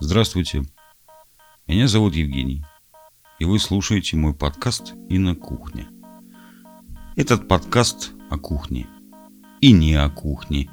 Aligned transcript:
Здравствуйте, 0.00 0.64
меня 1.66 1.88
зовут 1.88 2.14
Евгений, 2.14 2.62
и 3.38 3.44
вы 3.44 3.58
слушаете 3.58 4.16
мой 4.16 4.34
подкаст 4.34 4.94
«И 5.08 5.18
на 5.18 5.34
кухне». 5.34 5.88
Этот 7.16 7.48
подкаст 7.48 8.12
о 8.28 8.36
кухне 8.36 8.86
и 9.60 9.72
не 9.72 9.94
о 9.94 10.10
кухне. 10.10 10.68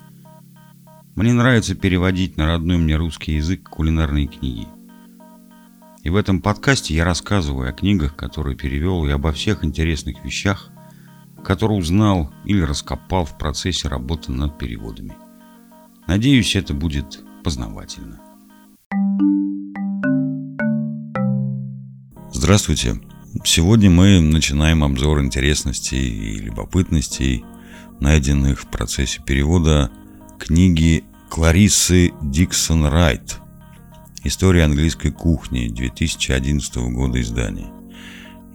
Мне 1.15 1.33
нравится 1.33 1.75
переводить 1.75 2.35
на 2.35 2.47
родной 2.47 2.77
мне 2.77 2.97
русский 2.97 3.35
язык 3.35 3.69
кулинарные 3.69 4.27
книги. 4.27 4.67
И 6.03 6.09
в 6.09 6.15
этом 6.15 6.41
подкасте 6.41 6.95
я 6.95 7.05
рассказываю 7.05 7.69
о 7.69 7.73
книгах, 7.73 8.15
которые 8.15 8.57
перевел, 8.57 9.05
и 9.05 9.11
обо 9.11 9.31
всех 9.31 9.63
интересных 9.63 10.25
вещах, 10.25 10.70
которые 11.43 11.79
узнал 11.79 12.31
или 12.45 12.61
раскопал 12.61 13.25
в 13.25 13.37
процессе 13.37 13.87
работы 13.87 14.31
над 14.31 14.57
переводами. 14.57 15.15
Надеюсь, 16.07 16.55
это 16.55 16.73
будет 16.73 17.23
познавательно. 17.43 18.19
Здравствуйте. 22.31 22.99
Сегодня 23.43 23.89
мы 23.89 24.19
начинаем 24.19 24.83
обзор 24.83 25.21
интересностей 25.21 25.99
и 25.99 26.39
любопытностей, 26.39 27.45
найденных 27.99 28.61
в 28.61 28.67
процессе 28.67 29.21
перевода 29.25 29.91
книги 30.39 31.03
Клариссы 31.29 32.11
Диксон 32.21 32.87
Райт 32.87 33.37
«История 34.23 34.65
английской 34.65 35.11
кухни» 35.11 35.69
2011 35.69 36.75
года 36.93 37.21
издания. 37.21 37.80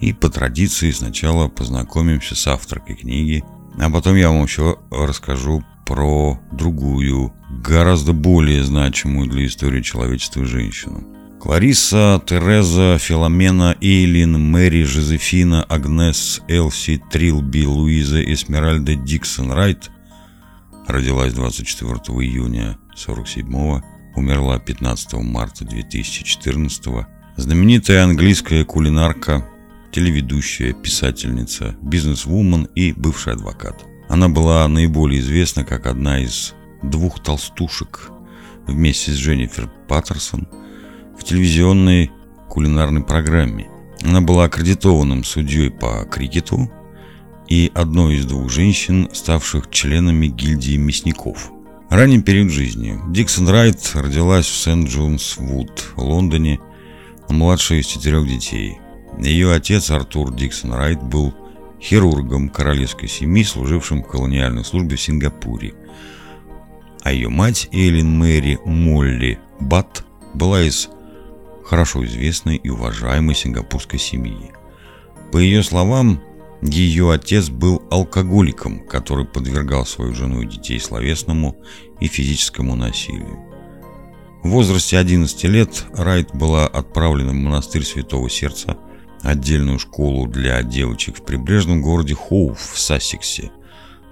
И 0.00 0.12
по 0.12 0.28
традиции 0.28 0.91
сначала 0.91 1.48
познакомимся 1.48 2.34
с 2.34 2.46
авторкой 2.46 2.96
книги, 2.96 3.45
а 3.78 3.91
потом 3.91 4.16
я 4.16 4.30
вам 4.30 4.42
еще 4.42 4.78
расскажу 4.91 5.64
про 5.86 6.38
другую, 6.52 7.32
гораздо 7.62 8.12
более 8.12 8.64
значимую 8.64 9.28
для 9.28 9.47
истории 9.47 9.83
человечества 9.83 10.44
женщину. 10.44 11.05
Клариса, 11.41 12.20
Тереза, 12.27 12.98
Филомена, 12.98 13.77
Эйлин, 13.80 14.50
Мэри, 14.50 14.83
Жозефина, 14.83 15.62
Агнес, 15.62 16.42
Элси, 16.48 17.00
Трилби, 17.10 17.66
Луиза, 17.66 18.22
Эсмеральда 18.22 18.97
Диксон 18.97 19.53
Райт 19.53 19.91
родилась 20.86 21.33
24 21.34 21.94
июня 22.20 22.78
47 22.94 23.81
умерла 24.14 24.58
15 24.58 25.14
марта 25.14 25.64
2014 25.64 27.06
знаменитая 27.36 28.05
английская 28.05 28.64
кулинарка, 28.64 29.47
телеведущая, 29.92 30.73
писательница, 30.73 31.77
бизнес-вумен 31.83 32.65
и 32.75 32.92
бывший 32.92 33.34
адвокат. 33.34 33.84
Она 34.09 34.28
была 34.28 34.67
наиболее 34.69 35.20
известна 35.20 35.65
как 35.65 35.87
одна 35.87 36.20
из 36.20 36.55
двух 36.83 37.23
толстушек 37.23 38.11
вместе 38.67 39.12
с 39.12 39.17
Дженнифер 39.17 39.70
Паттерсон 39.89 40.48
в 41.19 41.25
телевизионной 41.25 42.11
кулинарной 42.48 43.03
программе. 43.03 43.69
Она 44.03 44.20
была 44.20 44.45
аккредитованным 44.45 45.25
судьей 45.25 45.70
по 45.70 46.05
крикету 46.05 46.71
и 47.48 47.71
одной 47.75 48.17
из 48.17 48.27
двух 48.27 48.50
женщин, 48.50 49.09
ставших 49.12 49.71
членами 49.71 50.27
гильдии 50.27 50.77
мясников. 50.77 51.50
Ранний 51.89 52.21
период 52.21 52.50
жизни. 52.50 52.98
Диксон 53.09 53.48
Райт 53.48 53.93
родилась 53.95 54.47
в 54.47 54.56
Сент-Джонс-Вуд, 54.56 55.93
Лондоне, 55.97 56.59
младшая 57.28 57.81
из 57.81 57.87
четырех 57.87 58.27
детей. 58.27 58.78
Ее 59.19 59.53
отец 59.53 59.91
Артур 59.91 60.34
Диксон 60.34 60.72
Райт 60.75 61.03
был 61.03 61.34
хирургом 61.81 62.48
королевской 62.48 63.09
семьи, 63.09 63.42
служившим 63.45 64.03
в 64.03 64.09
колониальной 64.09 64.64
службе 64.64 64.97
в 64.97 65.00
Сингапуре. 65.00 65.75
А 67.03 67.12
ее 67.12 67.28
мать 67.28 67.69
Эллен 67.72 68.19
Мэри 68.19 68.59
Молли 68.64 69.39
Бат 69.61 70.05
была 70.34 70.62
из 70.62 70.91
хорошо 71.64 72.05
известной 72.05 72.56
и 72.56 72.69
уважаемой 72.69 73.34
сингапурской 73.34 73.99
семьи. 73.99 74.53
По 75.33 75.38
ее 75.38 75.62
словам, 75.62 76.21
ее 76.62 77.12
отец 77.12 77.48
был 77.48 77.83
алкоголиком, 77.91 78.81
который 78.87 79.25
подвергал 79.25 79.84
свою 79.87 80.15
жену 80.15 80.43
и 80.43 80.47
детей 80.47 80.81
словесному 80.81 81.56
и 82.00 82.06
физическому 82.06 82.77
насилию. 82.77 83.38
В 84.43 84.48
возрасте 84.48 84.98
11 84.98 85.44
лет 85.44 85.84
Райт 85.93 86.34
была 86.34 86.66
отправлена 86.66 87.31
в 87.31 87.34
монастырь 87.34 87.84
Святого 87.84 88.31
Сердца, 88.31 88.78
отдельную 89.26 89.78
школу 89.78 90.26
для 90.26 90.62
девочек 90.62 91.19
в 91.19 91.25
прибрежном 91.25 91.82
городе 91.82 92.14
Хоуф 92.14 92.72
в 92.72 92.78
Сассексе, 92.78 93.50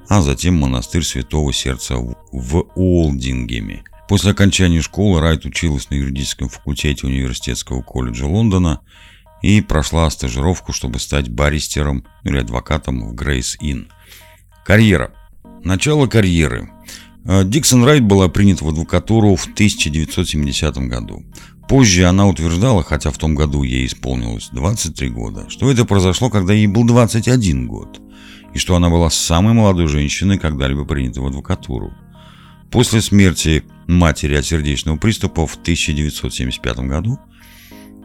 а 0.08 0.20
затем 0.20 0.56
монастырь 0.56 1.04
Святого 1.04 1.52
Сердца 1.52 1.96
в 1.96 2.66
Уолдингеме. 2.74 3.84
После 4.08 4.32
окончания 4.32 4.82
школы 4.82 5.20
Райт 5.20 5.44
училась 5.44 5.88
на 5.88 5.94
юридическом 5.94 6.48
факультете 6.48 7.06
Университетского 7.06 7.80
колледжа 7.80 8.26
Лондона 8.26 8.80
и 9.40 9.60
прошла 9.60 10.10
стажировку, 10.10 10.72
чтобы 10.72 10.98
стать 10.98 11.28
баристером 11.28 12.04
или 12.24 12.38
адвокатом 12.38 13.08
в 13.08 13.14
Грейс 13.14 13.56
Инн. 13.60 13.88
Карьера. 14.64 15.14
Начало 15.62 16.06
карьеры. 16.06 16.70
Э, 17.24 17.44
Диксон 17.44 17.84
Райт 17.84 18.02
была 18.02 18.28
принята 18.28 18.64
в 18.64 18.68
адвокатуру 18.68 19.36
в 19.36 19.44
1970 19.44 20.76
году. 20.88 21.24
Позже 21.68 22.04
она 22.04 22.26
утверждала, 22.26 22.82
хотя 22.82 23.10
в 23.10 23.18
том 23.18 23.34
году 23.34 23.62
ей 23.62 23.86
исполнилось 23.86 24.50
23 24.52 25.08
года, 25.08 25.48
что 25.48 25.70
это 25.70 25.84
произошло, 25.84 26.28
когда 26.30 26.52
ей 26.52 26.66
был 26.66 26.84
21 26.84 27.66
год, 27.66 28.00
и 28.52 28.58
что 28.58 28.76
она 28.76 28.90
была 28.90 29.10
самой 29.10 29.54
молодой 29.54 29.88
женщиной, 29.88 30.38
когда-либо 30.38 30.84
принятой 30.84 31.22
в 31.22 31.26
адвокатуру. 31.26 31.92
После 32.70 33.00
смерти 33.00 33.64
матери 33.86 34.34
от 34.34 34.44
сердечного 34.44 34.96
приступа 34.96 35.46
в 35.46 35.54
1975 35.54 36.78
году 36.80 37.18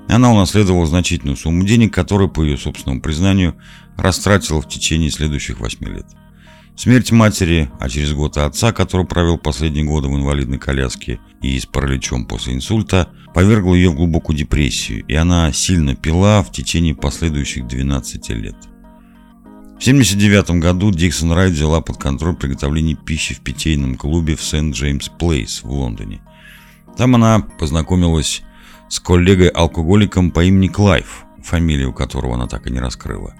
она 0.07 0.31
унаследовала 0.31 0.85
значительную 0.85 1.37
сумму 1.37 1.65
денег, 1.65 1.93
которую, 1.93 2.29
по 2.29 2.41
ее 2.43 2.57
собственному 2.57 3.01
признанию, 3.01 3.55
растратила 3.97 4.61
в 4.61 4.67
течение 4.67 5.11
следующих 5.11 5.59
8 5.59 5.85
лет. 5.87 6.05
Смерть 6.79 7.11
матери, 7.11 7.69
а 7.77 7.89
через 7.89 8.13
год 8.13 8.37
и 8.37 8.39
отца, 8.39 8.71
который 8.71 9.05
провел 9.05 9.37
последние 9.37 9.83
годы 9.83 10.07
в 10.07 10.15
инвалидной 10.15 10.59
коляске 10.59 11.19
и 11.41 11.59
с 11.59 11.65
параличом 11.65 12.23
после 12.23 12.53
инсульта, 12.53 13.09
повергла 13.33 13.73
ее 13.73 13.89
в 13.89 13.95
глубокую 13.95 14.37
депрессию, 14.37 15.03
и 15.05 15.13
она 15.13 15.51
сильно 15.51 15.93
пила 15.93 16.41
в 16.41 16.53
течение 16.53 16.95
последующих 16.95 17.67
12 17.67 18.29
лет. 18.29 18.55
В 19.75 19.81
1979 19.81 20.51
году 20.61 20.91
Диксон 20.91 21.33
Райт 21.33 21.51
взяла 21.51 21.81
под 21.81 21.97
контроль 21.97 22.37
приготовление 22.37 22.95
пищи 22.95 23.35
в 23.35 23.41
питейном 23.41 23.97
клубе 23.97 24.37
в 24.37 24.41
Сент-Джеймс 24.41 25.09
Плейс 25.09 25.63
в 25.63 25.69
Лондоне. 25.69 26.21
Там 26.95 27.13
она 27.13 27.41
познакомилась 27.41 28.41
с 28.87 29.01
коллегой-алкоголиком 29.01 30.31
по 30.31 30.45
имени 30.45 30.69
Клайв, 30.69 31.25
фамилию 31.43 31.91
которого 31.91 32.35
она 32.35 32.47
так 32.47 32.67
и 32.67 32.71
не 32.71 32.79
раскрыла. 32.79 33.35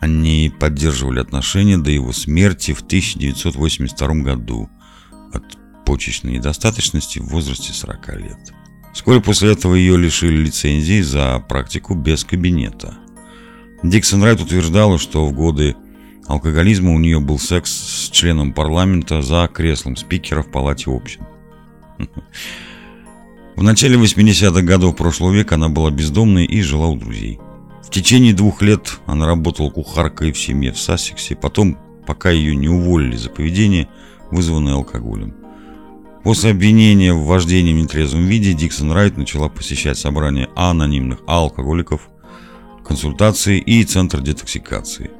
Они 0.00 0.52
поддерживали 0.60 1.20
отношения 1.20 1.78
до 1.78 1.90
его 1.90 2.12
смерти 2.12 2.72
в 2.72 2.82
1982 2.82 4.08
году 4.22 4.68
от 5.32 5.44
почечной 5.84 6.32
недостаточности 6.34 7.18
в 7.18 7.28
возрасте 7.28 7.72
40 7.72 8.08
лет. 8.20 8.38
Вскоре 8.92 9.20
после 9.20 9.52
этого 9.52 9.74
ее 9.74 9.96
лишили 9.96 10.36
лицензии 10.36 11.00
за 11.00 11.42
практику 11.48 11.94
без 11.94 12.24
кабинета. 12.24 12.94
Диксон 13.82 14.22
Райт 14.22 14.40
утверждала, 14.40 14.98
что 14.98 15.26
в 15.26 15.32
годы 15.32 15.76
алкоголизма 16.26 16.92
у 16.92 16.98
нее 16.98 17.20
был 17.20 17.38
секс 17.38 17.70
с 17.70 18.10
членом 18.10 18.52
парламента 18.52 19.22
за 19.22 19.48
креслом 19.52 19.96
спикера 19.96 20.42
в 20.42 20.50
палате 20.50 20.90
общин. 20.90 21.22
В 23.56 23.62
начале 23.62 23.96
80-х 23.96 24.60
годов 24.62 24.96
прошлого 24.96 25.32
века 25.32 25.54
она 25.54 25.70
была 25.70 25.90
бездомной 25.90 26.44
и 26.44 26.60
жила 26.60 26.88
у 26.88 26.96
друзей. 26.96 27.38
В 27.86 27.90
течение 27.90 28.34
двух 28.34 28.62
лет 28.62 28.98
она 29.06 29.26
работала 29.26 29.70
кухаркой 29.70 30.32
в 30.32 30.38
семье 30.38 30.72
в 30.72 30.78
Сассексе, 30.78 31.36
потом, 31.36 31.78
пока 32.04 32.30
ее 32.30 32.56
не 32.56 32.68
уволили 32.68 33.16
за 33.16 33.30
поведение, 33.30 33.88
вызванное 34.32 34.74
алкоголем. 34.74 35.34
После 36.24 36.50
обвинения 36.50 37.14
в 37.14 37.24
вождении 37.24 37.72
в 37.72 37.76
нетрезвом 37.76 38.24
виде 38.26 38.54
Диксон 38.54 38.90
Райт 38.90 39.16
начала 39.16 39.48
посещать 39.48 39.96
собрания 39.96 40.48
анонимных 40.56 41.20
алкоголиков, 41.28 42.10
консультации 42.84 43.60
и 43.60 43.84
центр 43.84 44.20
детоксикации. 44.20 45.12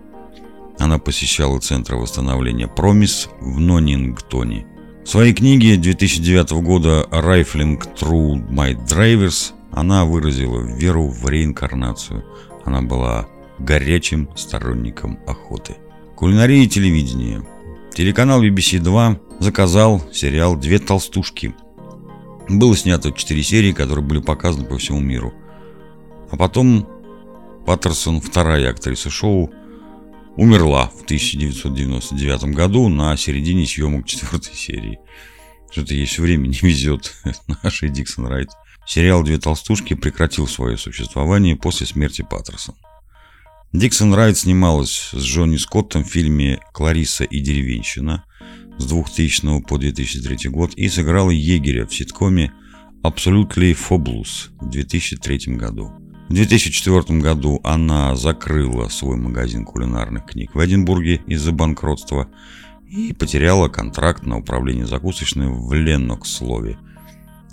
Она 0.80 0.98
посещала 0.98 1.60
центр 1.60 1.94
восстановления 1.94 2.66
Промис 2.66 3.28
в 3.40 3.60
Нонингтоне. 3.60 4.66
В 5.04 5.08
своей 5.08 5.32
книге 5.32 5.76
2009 5.76 6.50
года 6.62 7.06
«Rifling 7.12 7.80
Through 7.96 8.50
My 8.50 8.74
Drivers» 8.86 9.52
она 9.70 10.04
выразила 10.04 10.60
веру 10.60 11.06
в 11.06 11.28
реинкарнацию– 11.28 12.24
она 12.66 12.82
была 12.82 13.28
горячим 13.58 14.28
сторонником 14.36 15.18
охоты. 15.26 15.76
Кулинария 16.14 16.64
и 16.64 16.68
телевидение. 16.68 17.46
Телеканал 17.94 18.44
BBC 18.44 18.78
2 18.78 19.20
заказал 19.40 20.02
сериал 20.12 20.56
«Две 20.56 20.78
толстушки». 20.78 21.54
Было 22.48 22.76
снято 22.76 23.12
4 23.12 23.42
серии, 23.42 23.72
которые 23.72 24.04
были 24.04 24.20
показаны 24.20 24.66
по 24.66 24.78
всему 24.78 25.00
миру. 25.00 25.32
А 26.30 26.36
потом 26.36 26.86
Паттерсон, 27.66 28.20
вторая 28.20 28.70
актриса 28.70 29.10
шоу, 29.10 29.50
умерла 30.36 30.88
в 30.88 31.02
1999 31.04 32.54
году 32.54 32.88
на 32.88 33.16
середине 33.16 33.66
съемок 33.66 34.06
четвертой 34.06 34.54
серии. 34.54 35.00
Что-то 35.70 35.94
есть 35.94 36.18
время 36.18 36.46
не 36.46 36.58
везет 36.60 37.14
нашей 37.62 37.88
Диксон 37.88 38.26
Райт. 38.26 38.50
Сериал 38.86 39.24
«Две 39.24 39.38
толстушки» 39.38 39.94
прекратил 39.94 40.46
свое 40.46 40.78
существование 40.78 41.56
после 41.56 41.86
смерти 41.86 42.22
Паттерсон. 42.22 42.76
Диксон 43.72 44.14
Райт 44.14 44.38
снималась 44.38 45.10
с 45.12 45.22
Джонни 45.22 45.56
Скоттом 45.56 46.04
в 46.04 46.08
фильме 46.08 46.60
«Клариса 46.72 47.24
и 47.24 47.40
деревенщина» 47.40 48.24
с 48.78 48.86
2000 48.86 49.62
по 49.62 49.76
2003 49.76 50.50
год 50.50 50.74
и 50.74 50.88
сыграла 50.88 51.30
егеря 51.30 51.84
в 51.84 51.94
ситкоме 51.94 52.52
Absolutely 53.02 53.76
Fabulous 53.76 54.50
в 54.60 54.70
2003 54.70 55.56
году. 55.56 55.92
В 56.28 56.32
2004 56.32 57.18
году 57.20 57.60
она 57.64 58.14
закрыла 58.14 58.88
свой 58.88 59.16
магазин 59.16 59.64
кулинарных 59.64 60.26
книг 60.26 60.54
в 60.54 60.64
Эдинбурге 60.64 61.22
из-за 61.26 61.52
банкротства 61.52 62.28
и 62.88 63.12
потеряла 63.12 63.68
контракт 63.68 64.24
на 64.24 64.38
управление 64.38 64.86
закусочной 64.86 65.48
в 65.48 65.72
Леннокслове, 65.72 66.78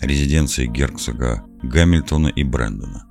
резиденции 0.05 0.65
герцога 0.65 1.43
Гамильтона 1.61 2.27
и 2.27 2.43
Брэндона. 2.43 3.05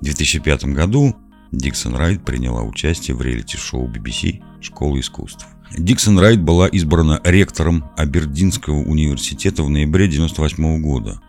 В 0.00 0.04
2005 0.04 0.64
году 0.66 1.14
Диксон 1.52 1.94
Райт 1.96 2.24
приняла 2.24 2.62
участие 2.62 3.16
в 3.16 3.22
реалити-шоу 3.22 3.88
BBC 3.88 4.42
«Школа 4.60 4.98
искусств». 5.00 5.46
Диксон 5.76 6.18
Райт 6.18 6.40
была 6.40 6.68
избрана 6.68 7.20
ректором 7.24 7.84
Абердинского 7.96 8.76
университета 8.76 9.62
в 9.62 9.70
ноябре 9.70 10.04
1998 10.04 10.82
года, 10.82 11.20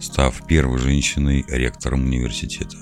став 0.00 0.46
первой 0.46 0.78
женщиной 0.78 1.44
ректором 1.48 2.04
университета. 2.04 2.76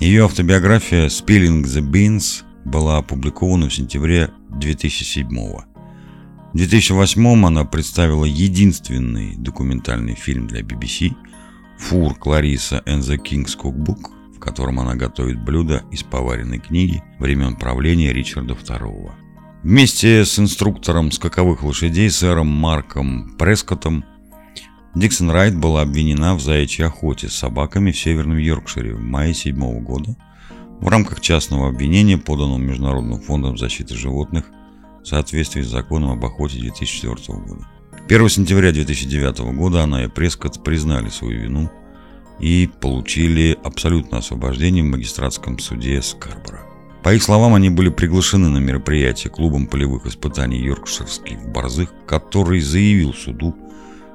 Ее 0.00 0.24
автобиография 0.24 1.06
«Spilling 1.06 1.62
the 1.64 1.82
Beans» 1.82 2.44
была 2.64 2.98
опубликована 2.98 3.68
в 3.68 3.74
сентябре 3.74 4.30
2007 4.50 5.28
года. 5.28 5.67
В 6.52 6.56
2008 6.56 7.44
она 7.44 7.64
представила 7.66 8.24
единственный 8.24 9.36
документальный 9.36 10.14
фильм 10.14 10.46
для 10.46 10.62
BBC 10.62 11.14
«Фур 11.78 12.14
Клариса 12.14 12.82
and 12.86 13.00
the 13.00 13.18
King's 13.18 13.54
Cookbook», 13.54 14.34
в 14.34 14.40
котором 14.40 14.80
она 14.80 14.94
готовит 14.94 15.44
блюда 15.44 15.84
из 15.92 16.02
поваренной 16.02 16.58
книги 16.58 17.02
времен 17.18 17.54
правления 17.56 18.14
Ричарда 18.14 18.54
II. 18.54 19.10
Вместе 19.62 20.24
с 20.24 20.38
инструктором 20.38 21.12
скаковых 21.12 21.64
лошадей 21.64 22.08
сэром 22.10 22.46
Марком 22.46 23.36
Прескоттом 23.36 24.04
Диксон 24.94 25.30
Райт 25.30 25.54
была 25.54 25.82
обвинена 25.82 26.34
в 26.34 26.40
заячьей 26.40 26.86
охоте 26.86 27.28
с 27.28 27.34
собаками 27.34 27.92
в 27.92 27.98
Северном 27.98 28.38
Йоркшире 28.38 28.94
в 28.94 29.00
мае 29.02 29.34
2007 29.34 29.84
года 29.84 30.16
в 30.80 30.88
рамках 30.88 31.20
частного 31.20 31.68
обвинения, 31.68 32.16
поданного 32.16 32.58
Международным 32.58 33.20
фондом 33.20 33.58
защиты 33.58 33.94
животных 33.94 34.50
в 35.02 35.06
соответствии 35.06 35.62
с 35.62 35.68
законом 35.68 36.10
об 36.10 36.24
охоте 36.24 36.58
2004 36.58 37.38
года. 37.38 37.66
1 38.08 38.28
сентября 38.28 38.72
2009 38.72 39.54
года 39.54 39.82
она 39.82 40.04
и 40.04 40.08
Прескотт 40.08 40.62
признали 40.64 41.08
свою 41.10 41.40
вину 41.40 41.70
и 42.40 42.70
получили 42.80 43.58
абсолютное 43.62 44.20
освобождение 44.20 44.82
в 44.82 44.86
магистратском 44.86 45.58
суде 45.58 46.00
Скарбора. 46.00 46.68
По 47.02 47.14
их 47.14 47.22
словам, 47.22 47.54
они 47.54 47.70
были 47.70 47.90
приглашены 47.90 48.48
на 48.48 48.58
мероприятие 48.58 49.30
клубом 49.30 49.66
полевых 49.66 50.06
испытаний 50.06 50.58
йоркширских 50.58 51.38
борзых, 51.48 51.92
который 52.06 52.60
заявил 52.60 53.14
суду, 53.14 53.54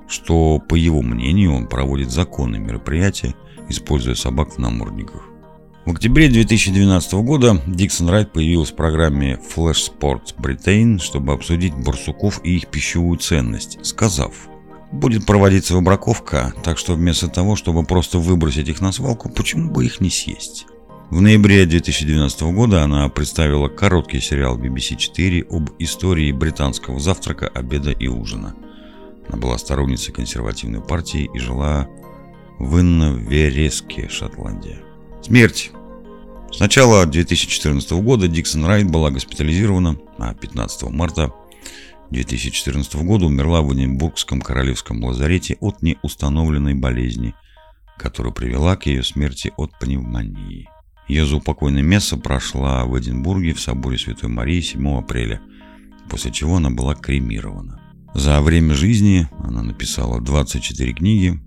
что, 0.08 0.60
по 0.60 0.76
его 0.76 1.02
мнению, 1.02 1.54
он 1.54 1.68
проводит 1.68 2.12
законные 2.12 2.62
мероприятия, 2.62 3.36
используя 3.70 4.16
собак 4.16 4.54
в 4.54 4.58
намордниках. 4.58 5.33
В 5.86 5.92
октябре 5.92 6.30
2012 6.30 7.14
года 7.16 7.62
Диксон 7.68 8.08
Райт 8.08 8.32
появилась 8.32 8.72
в 8.72 8.76
программе 8.76 9.38
Flash 9.54 9.92
Sports 9.92 10.34
Britain, 10.38 10.98
чтобы 10.98 11.34
обсудить 11.34 11.74
барсуков 11.74 12.40
и 12.46 12.56
их 12.56 12.68
пищевую 12.68 13.20
ценность, 13.20 13.86
сказав, 13.86 14.32
будет 14.94 15.26
проводиться 15.26 15.76
выбраковка, 15.76 16.54
так 16.64 16.78
что 16.78 16.94
вместо 16.94 17.28
того, 17.28 17.58
чтобы 17.58 17.84
просто 17.84 18.18
выбросить 18.18 18.70
их 18.70 18.80
на 18.80 18.94
свалку, 18.94 19.28
почему 19.28 19.72
бы 19.72 19.86
их 19.86 20.00
не 20.00 20.10
съесть? 20.10 20.68
В 21.10 21.20
ноябре 21.20 21.66
2012 21.66 22.42
года 22.54 22.84
она 22.84 23.10
представила 23.10 23.68
короткий 23.68 24.22
сериал 24.22 24.58
BBC 24.58 24.96
4 24.96 25.48
об 25.50 25.70
истории 25.80 26.32
британского 26.32 27.02
завтрака, 27.02 27.50
обеда 27.50 27.92
и 27.92 28.08
ужина. 28.08 28.56
Она 29.28 29.38
была 29.38 29.58
сторонницей 29.58 30.14
консервативной 30.14 30.80
партии 30.80 31.30
и 31.34 31.40
жила 31.40 31.90
в 32.58 32.80
Инновереске, 32.80 34.08
Шотландия. 34.08 34.80
Смерть. 35.24 35.72
С 36.52 36.60
начала 36.60 37.06
2014 37.06 37.92
года 37.94 38.28
Диксон 38.28 38.66
Райт 38.66 38.92
была 38.92 39.10
госпитализирована, 39.10 39.98
а 40.18 40.34
15 40.34 40.90
марта 40.90 41.32
2014 42.10 42.96
года 42.96 43.26
умерла 43.26 43.62
в 43.62 43.74
Эдинбургском 43.74 44.42
королевском 44.42 45.02
лазарете 45.02 45.56
от 45.62 45.82
неустановленной 45.82 46.74
болезни, 46.74 47.36
которая 47.98 48.34
привела 48.34 48.76
к 48.76 48.86
ее 48.86 49.02
смерти 49.02 49.54
от 49.56 49.72
пневмонии. 49.80 50.70
Ее 51.08 51.26
заупокойное 51.26 51.84
место 51.84 52.18
прошла 52.18 52.84
в 52.84 53.00
Эдинбурге 53.00 53.54
в 53.54 53.62
соборе 53.62 53.98
Святой 53.98 54.28
Марии 54.28 54.60
7 54.60 54.98
апреля, 54.98 55.42
после 56.10 56.32
чего 56.32 56.58
она 56.58 56.70
была 56.70 56.96
кремирована. 56.96 57.80
За 58.14 58.42
время 58.42 58.74
жизни 58.74 59.30
она 59.40 59.64
написала 59.64 60.20
24 60.20 60.94
книги, 60.94 61.40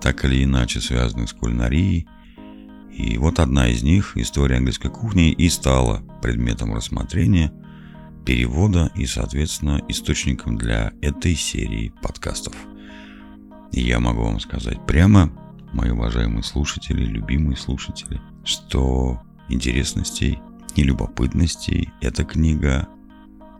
так 0.00 0.24
или 0.24 0.44
иначе 0.44 0.80
связанных 0.80 1.30
с 1.30 1.32
кулинарией, 1.32 2.06
и 2.96 3.18
вот 3.18 3.38
одна 3.40 3.68
из 3.68 3.82
них, 3.82 4.16
история 4.16 4.56
английской 4.56 4.90
кухни, 4.90 5.32
и 5.32 5.48
стала 5.48 6.02
предметом 6.22 6.74
рассмотрения, 6.74 7.52
перевода 8.24 8.90
и, 8.94 9.06
соответственно, 9.06 9.80
источником 9.88 10.56
для 10.56 10.92
этой 11.02 11.34
серии 11.34 11.92
подкастов. 12.02 12.54
И 13.72 13.80
я 13.80 14.00
могу 14.00 14.22
вам 14.22 14.40
сказать 14.40 14.78
прямо, 14.86 15.30
мои 15.72 15.90
уважаемые 15.90 16.42
слушатели, 16.42 17.04
любимые 17.04 17.56
слушатели– 17.56 18.20
что 18.44 19.20
интересностей 19.48 20.40
и 20.76 20.82
любопытностей 20.82 21.92
эта 22.00 22.24
книга 22.24 22.88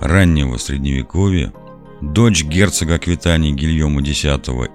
раннего 0.00 0.56
Средневековья, 0.56 1.52
дочь 2.00 2.44
герцога 2.44 2.94
Аквитании 2.94 3.52
Гильома 3.52 4.02
X 4.02 4.24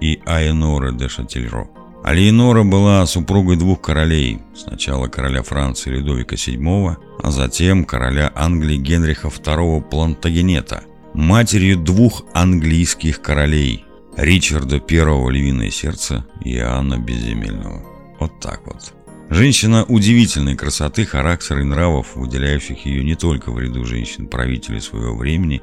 и 0.00 0.20
Айноры 0.26 0.92
де 0.92 1.08
Шательро– 1.08 1.68
Алиенора 2.02 2.64
была 2.64 3.06
супругой 3.06 3.56
двух 3.56 3.80
королей, 3.80 4.40
сначала 4.56 5.06
короля 5.06 5.42
Франции 5.42 5.90
Людовика 5.90 6.34
VII, 6.34 6.96
а 7.22 7.30
затем 7.30 7.84
короля 7.84 8.32
Англии 8.34 8.76
Генриха 8.76 9.28
II 9.28 9.82
Плантагенета, 9.88 10.82
матерью 11.14 11.78
двух 11.78 12.24
английских 12.34 13.22
королей 13.22 13.84
Ричарда 14.16 14.76
I 14.76 15.30
Львиное 15.30 15.70
Сердце 15.70 16.26
и 16.44 16.56
Иоанна 16.56 16.98
Безземельного. 16.98 17.84
Вот 18.18 18.40
так 18.40 18.62
вот. 18.66 18.92
Женщина 19.32 19.84
удивительной 19.84 20.56
красоты, 20.56 21.06
характера 21.06 21.62
и 21.62 21.64
нравов, 21.64 22.16
выделяющих 22.16 22.84
ее 22.84 23.02
не 23.02 23.14
только 23.14 23.50
в 23.50 23.58
ряду 23.58 23.86
женщин-правителей 23.86 24.82
своего 24.82 25.16
времени, 25.16 25.62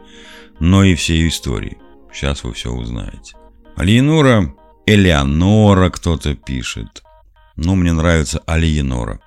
но 0.60 0.84
и 0.84 0.96
всей 0.96 1.28
истории. 1.28 1.78
Сейчас 2.12 2.44
вы 2.44 2.54
все 2.54 2.72
узнаете. 2.72 3.36
Алиенора, 3.76 4.56
Элеонора 4.88 5.92
кто-то 5.92 6.34
пишет. 6.34 7.04
Но 7.58 7.76
мне 7.76 7.94
нравится 7.94 8.42
Алиенора. 8.48 9.20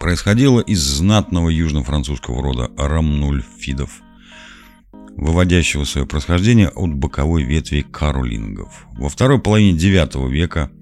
Происходила 0.00 0.58
из 0.58 0.80
знатного 0.80 1.48
южно-французского 1.48 2.42
рода 2.42 2.72
рамнульфидов, 2.76 4.02
выводящего 5.16 5.84
свое 5.84 6.08
происхождение 6.08 6.70
от 6.70 6.92
боковой 6.92 7.44
ветви 7.44 7.82
каролингов. 7.82 8.84
Во 8.98 9.08
второй 9.08 9.38
половине 9.38 9.78
IX 9.78 10.28
века 10.28 10.72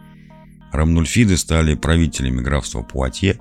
рамнульфиды 0.72 1.36
стали 1.36 1.74
правителями 1.74 2.40
графства 2.40 2.82
Пуатье, 2.82 3.38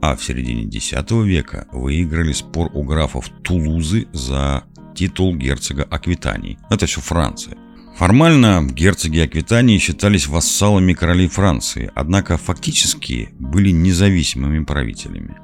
а 0.00 0.16
в 0.16 0.24
середине 0.24 0.64
X 0.64 0.92
века 1.24 1.66
выиграли 1.72 2.32
спор 2.32 2.70
у 2.74 2.82
графов 2.82 3.30
Тулузы 3.42 4.06
за 4.12 4.64
титул 4.94 5.34
герцога 5.34 5.84
Аквитании. 5.84 6.58
Это 6.70 6.86
все 6.86 7.00
Франция. 7.00 7.56
Формально 7.96 8.66
герцоги 8.68 9.20
Аквитании 9.20 9.78
считались 9.78 10.26
вассалами 10.26 10.94
королей 10.94 11.28
Франции, 11.28 11.90
однако 11.94 12.36
фактически 12.36 13.28
были 13.38 13.70
независимыми 13.70 14.64
правителями. 14.64 15.36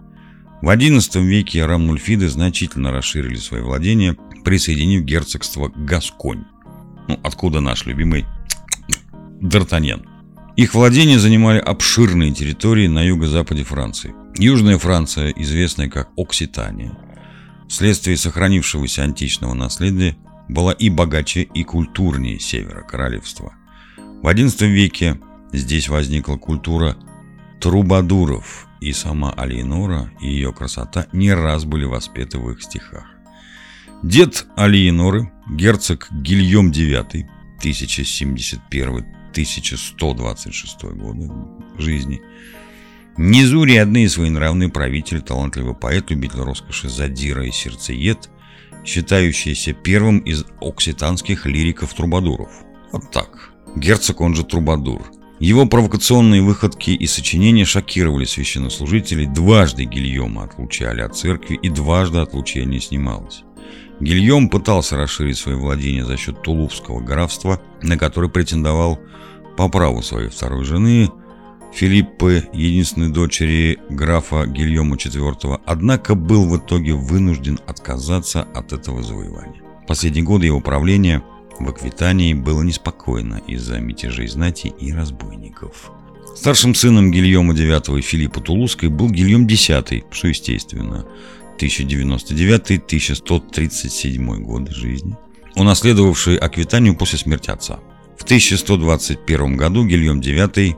В 0.61 0.69
XI 0.69 1.23
веке 1.23 1.65
рамнульфиды 1.65 2.29
значительно 2.29 2.93
расширили 2.93 3.37
свои 3.37 3.63
владения, 3.63 4.17
присоединив 4.45 5.03
герцогство 5.05 5.73
Гасконь. 5.75 6.45
Ну, 7.09 7.19
откуда 7.23 7.61
наш 7.61 7.87
любимый 7.87 8.27
Д'Артаньян. 9.41 10.10
Их 10.61 10.75
владения 10.75 11.19
занимали 11.19 11.59
обширные 11.59 12.35
территории 12.35 12.87
на 12.87 13.03
юго-западе 13.03 13.65
Франции. 13.65 14.15
Южная 14.37 14.77
Франция, 14.77 15.31
известная 15.31 15.89
как 15.89 16.11
Окситания, 16.19 16.93
вследствие 17.67 18.19
сохранившегося 18.19 19.03
античного 19.03 19.55
наследия, 19.55 20.19
была 20.51 20.75
и 20.75 20.91
богаче, 20.91 21.45
и 21.45 21.65
культурнее 21.65 22.39
севера 22.39 22.83
королевства. 22.83 23.55
В 23.97 24.29
XI 24.29 24.69
веке 24.69 25.19
здесь 25.51 25.89
возникла 25.89 26.37
культура 26.37 26.95
трубадуров, 27.59 28.69
и 28.83 28.93
сама 28.93 29.33
Алиенора 29.33 30.13
и 30.21 30.27
ее 30.27 30.53
красота 30.53 31.07
не 31.15 31.33
раз 31.33 31.65
были 31.65 31.87
воспеты 31.87 32.39
в 32.39 32.51
их 32.51 32.63
стихах. 32.63 33.07
Дед 34.03 34.45
Алиеноры, 34.57 35.33
герцог 35.49 36.09
Гильем 36.11 36.71
IX, 36.71 37.25
1071-1126 39.33 40.95
годы 40.95 41.31
жизни, 41.79 42.21
незурядный 43.17 44.05
и 44.05 44.09
своенравный 44.09 44.69
правитель, 44.69 45.21
талантливый 45.21 45.75
поэт, 45.75 46.11
любитель 46.11 46.41
роскоши 46.41 46.89
задира 46.89 47.47
и 47.47 47.51
сердцеед, 47.51 48.31
считающийся 48.85 49.73
первым 49.73 50.19
из 50.21 50.45
окситанских 50.61 51.47
лириков-трубадуров. 51.47 52.51
Вот 52.93 53.11
так. 53.11 53.53
Герцог, 53.77 54.21
он 54.21 54.35
же 54.35 54.45
трубадур– 54.45 55.03
его 55.41 55.65
провокационные 55.65 56.43
выходки 56.43 56.91
и 56.91 57.07
сочинения 57.07 57.65
шокировали 57.65 58.27
священнослужителей. 58.27 59.25
Дважды 59.25 59.85
Гильома 59.85 60.45
отлучали 60.45 61.01
от 61.01 61.17
церкви 61.17 61.59
и 61.63 61.71
дважды 61.71 62.19
отлучение 62.19 62.79
снималось. 62.79 63.43
Гильем 64.01 64.49
пытался 64.49 64.97
расширить 64.97 65.39
свои 65.39 65.55
владения 65.55 66.05
за 66.05 66.17
счет 66.17 66.43
Тулупского 66.43 67.01
графства, 67.01 67.61
на 67.83 67.99
которое 67.99 68.29
претендовал 68.29 68.99
по 69.57 69.69
праву 69.69 70.03
своей 70.03 70.29
второй 70.29 70.65
жены 70.65 71.11
Филиппы, 71.73 72.49
единственной 72.53 73.11
дочери 73.11 73.79
графа 73.91 74.45
Гильома 74.47 74.97
IV, 74.97 75.61
однако 75.65 76.15
был 76.15 76.49
в 76.49 76.57
итоге 76.59 76.95
вынужден 76.95 77.61
отказаться 77.67 78.43
от 78.55 78.73
этого 78.73 79.03
завоевания. 79.03 79.63
Последние 79.87 80.25
годы 80.25 80.47
его 80.47 80.61
правления– 80.61 81.23
в 81.61 81.69
Аквитании 81.69 82.33
было 82.33 82.63
неспокойно 82.63 83.43
из-за 83.47 83.79
мятежей 83.81 84.27
знати 84.29 84.73
и 84.81 84.93
разбойников. 84.93 85.93
Старшим 86.35 86.75
сыном 86.75 87.11
Гильома 87.11 87.53
IX 87.53 87.99
и 87.99 88.03
Филиппа 88.03 88.41
Тулузской 88.41 88.89
был 88.89 89.11
Гильем 89.11 89.47
X, 89.47 89.71
что 90.11 90.29
естественно, 90.29 91.07
1099-1137 91.61 94.39
годы 94.39 94.73
жизни, 94.73 95.17
унаследовавший 95.57 96.37
Аквитанию 96.37 96.97
после 96.97 97.19
смерти 97.19 97.51
отца. 97.51 97.81
В 98.19 98.25
1121 98.25 99.57
году 99.57 99.87
Гильем 99.87 100.21
IX 100.21 100.77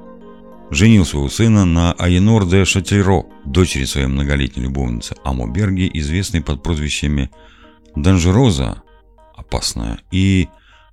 женил 0.70 1.04
своего 1.04 1.28
сына 1.28 1.64
на 1.64 1.92
Айенор 1.92 2.46
де 2.46 2.64
Шатильро, 2.64 3.24
дочери 3.44 3.84
своей 3.84 4.06
многолетней 4.06 4.62
любовницы 4.64 5.14
Амоберги, 5.24 5.90
известной 5.94 6.40
под 6.40 6.62
прозвищами 6.62 7.30
Данжероза, 7.94 8.82
опасная, 9.36 9.98
и 10.10 10.48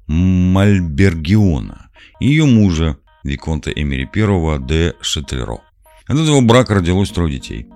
Мальбергиона 0.08 1.90
ее 2.20 2.46
мужа, 2.46 2.98
Виконта 3.24 3.72
Эмери 3.72 4.10
I 4.14 4.60
де 4.60 4.94
Шетлеро. 5.02 5.62
От 6.08 6.18
этого 6.18 6.42
брака 6.42 6.76
родилось 6.76 7.12
трое 7.12 7.34
детей. 7.34 7.68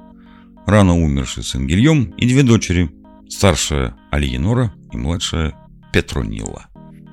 Рано 0.66 0.98
умерший 0.98 1.44
сын 1.44 1.68
Гильем 1.68 2.14
и 2.18 2.26
две 2.26 2.44
дочери, 2.44 2.90
старшая 3.30 3.96
Алиенора 4.12 4.74
и 4.92 4.98
младшая 4.98 5.54
Петронила. 5.92 6.68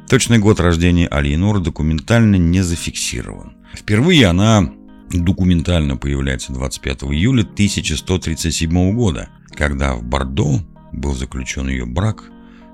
Точный 0.08 0.38
год 0.38 0.60
рождения 0.60 1.08
Алиеноры 1.08 1.60
документально 1.60 2.36
не 2.36 2.62
зафиксирован. 2.62 3.56
Впервые 3.74 4.26
она 4.26 4.72
документально 5.10 5.96
появляется 5.96 6.52
25 6.52 7.04
июля 7.04 7.42
1137 7.42 8.94
года, 8.94 9.28
когда 9.54 9.94
в 9.94 10.04
Бордо 10.04 10.60
был 10.92 11.14
заключен 11.14 11.68
ее 11.68 11.86
брак 11.86 12.24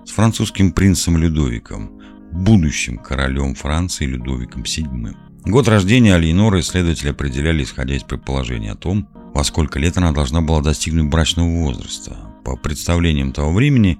с 0.04 0.10
французским 0.10 0.72
принцем 0.72 1.16
Людовиком, 1.16 2.00
будущим 2.32 2.98
королем 2.98 3.54
Франции 3.54 4.06
Людовиком 4.06 4.62
VII. 4.62 5.16
Год 5.46 5.68
рождения 5.68 6.14
Алиеноры 6.14 6.60
исследователи 6.60 7.10
определяли, 7.10 7.62
исходя 7.62 7.96
из 7.96 8.02
предположения 8.02 8.72
о 8.72 8.76
том, 8.76 9.08
во 9.36 9.44
сколько 9.44 9.78
лет 9.78 9.98
она 9.98 10.12
должна 10.12 10.40
была 10.40 10.62
достигнуть 10.62 11.10
брачного 11.10 11.46
возраста. 11.46 12.16
По 12.42 12.56
представлениям 12.56 13.34
того 13.34 13.52
времени, 13.52 13.98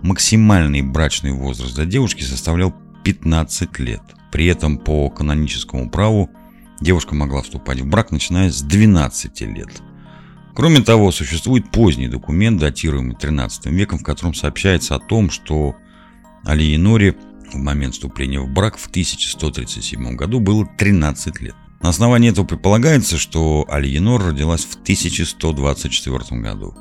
максимальный 0.00 0.80
брачный 0.80 1.32
возраст 1.32 1.74
для 1.74 1.84
девушки 1.84 2.22
составлял 2.22 2.74
15 3.04 3.78
лет. 3.78 4.00
При 4.32 4.46
этом 4.46 4.78
по 4.78 5.10
каноническому 5.10 5.90
праву 5.90 6.30
девушка 6.80 7.14
могла 7.14 7.42
вступать 7.42 7.80
в 7.80 7.86
брак, 7.86 8.10
начиная 8.10 8.50
с 8.50 8.62
12 8.62 9.42
лет. 9.42 9.82
Кроме 10.54 10.80
того, 10.80 11.12
существует 11.12 11.70
поздний 11.70 12.08
документ, 12.08 12.58
датируемый 12.58 13.16
13 13.16 13.66
веком, 13.66 13.98
в 13.98 14.02
котором 14.02 14.32
сообщается 14.32 14.94
о 14.94 14.98
том, 14.98 15.28
что 15.28 15.76
Алиеноре 16.46 17.16
в 17.52 17.56
момент 17.56 17.92
вступления 17.92 18.40
в 18.40 18.48
брак 18.48 18.78
в 18.78 18.86
1137 18.86 20.16
году 20.16 20.40
было 20.40 20.66
13 20.78 21.38
лет. 21.42 21.54
На 21.80 21.88
основании 21.88 22.30
этого 22.30 22.44
предполагается, 22.44 23.16
что 23.16 23.64
Алиенор 23.68 24.22
родилась 24.22 24.64
в 24.64 24.74
1124 24.74 26.40
году. 26.40 26.74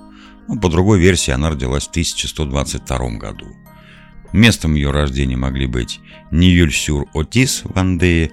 Ну, 0.48 0.60
по 0.60 0.70
другой 0.70 1.00
версии, 1.00 1.32
она 1.32 1.50
родилась 1.50 1.88
в 1.88 1.92
1122 1.92 2.98
году. 3.18 3.48
Местом 4.34 4.76
ее 4.76 4.92
рождения 4.92 5.38
могли 5.38 5.68
быть 5.68 6.00
Ньюль-Сюр-Отис 6.32 7.62
в 7.64 7.78
Андее, 7.78 8.32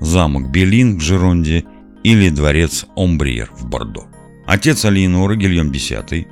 замок 0.00 0.50
Белин 0.50 0.98
в 0.98 1.00
Жеронде 1.00 1.64
или 2.02 2.30
дворец 2.30 2.86
Омбриер 2.96 3.50
в 3.52 3.66
Бордо. 3.66 4.06
Отец 4.46 4.84
Алиеноры 4.84 5.36
Гильем 5.36 5.70
X, 5.70 6.26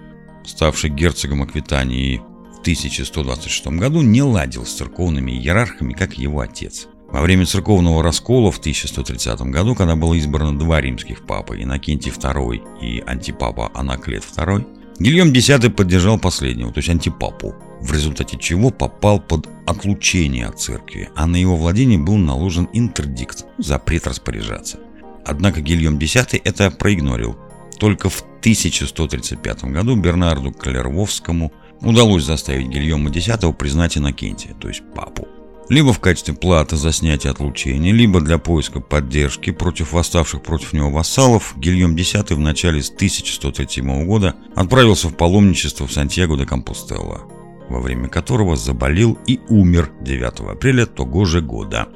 ставший 0.45 0.91
герцогом 0.91 1.43
Аквитании 1.43 2.21
1126 2.67 3.69
году 3.79 4.03
не 4.03 4.23
ладил 4.23 4.67
с 4.67 4.75
церковными 4.75 5.31
иерархами, 5.31 5.93
как 5.93 6.19
его 6.19 6.41
отец. 6.41 6.89
Во 7.09 7.23
время 7.23 7.47
церковного 7.47 8.03
раскола 8.03 8.51
в 8.51 8.59
1130 8.59 9.41
году, 9.43 9.75
когда 9.75 9.97
было 9.97 10.15
избрано 10.15 10.59
два 10.59 10.81
римских 10.81 11.25
папы, 11.25 11.63
Иннокентий 11.63 12.11
II 12.11 12.61
и 12.81 13.03
антипапа 13.07 13.71
Анаклет 13.75 14.25
II, 14.25 14.67
Гильем 14.99 15.33
X 15.33 15.51
поддержал 15.77 16.19
последнего, 16.19 16.73
то 16.73 16.79
есть 16.79 16.89
антипапу, 16.89 17.55
в 17.81 17.93
результате 17.93 18.39
чего 18.39 18.71
попал 18.71 19.21
под 19.21 19.49
отлучение 19.67 20.47
от 20.47 20.59
церкви, 20.59 21.11
а 21.15 21.27
на 21.27 21.37
его 21.37 21.57
владение 21.57 21.99
был 21.99 22.17
наложен 22.17 22.69
интердикт, 22.73 23.45
запрет 23.59 24.07
распоряжаться. 24.07 24.79
Однако 25.25 25.61
Гильем 25.61 25.99
X 25.99 26.17
это 26.45 26.71
проигнорил. 26.71 27.37
Только 27.79 28.09
в 28.09 28.23
1135 28.41 29.65
году 29.65 29.97
Бернарду 29.97 30.53
Калервовскому– 30.53 31.53
удалось 31.81 32.25
заставить 32.25 32.69
Гильома 32.69 33.11
X 33.11 33.29
признать 33.59 33.99
Иннокентия, 33.99 34.55
то 34.55 34.69
есть 34.69 34.83
папу. 34.95 35.29
Либо 35.69 35.93
в 35.93 35.99
качестве 35.99 36.35
платы 36.35 36.77
за 36.77 36.93
снятие 36.93 37.33
отлучения, 37.33 37.93
либо 37.93 38.21
для 38.21 38.39
поиска 38.39 38.81
поддержки 38.81 39.51
против 39.51 39.93
восставших 39.93 40.43
против 40.43 40.73
него 40.73 40.91
вассалов, 40.91 41.55
Гильем 41.57 41.97
X 41.97 42.15
в 42.31 42.39
начале 42.39 42.81
1137 42.81 44.07
года 44.07 44.37
отправился 44.55 45.09
в 45.09 45.17
паломничество 45.17 45.87
в 45.87 45.93
Сантьяго 45.93 46.37
де 46.37 46.47
Компостелло, 46.47 47.23
во 47.69 47.81
время 47.81 48.09
которого 48.09 48.55
заболел 48.55 49.19
и 49.27 49.41
умер 49.49 49.91
9 50.03 50.41
апреля 50.53 50.87
того 50.87 51.25
же 51.25 51.41
года. 51.41 51.89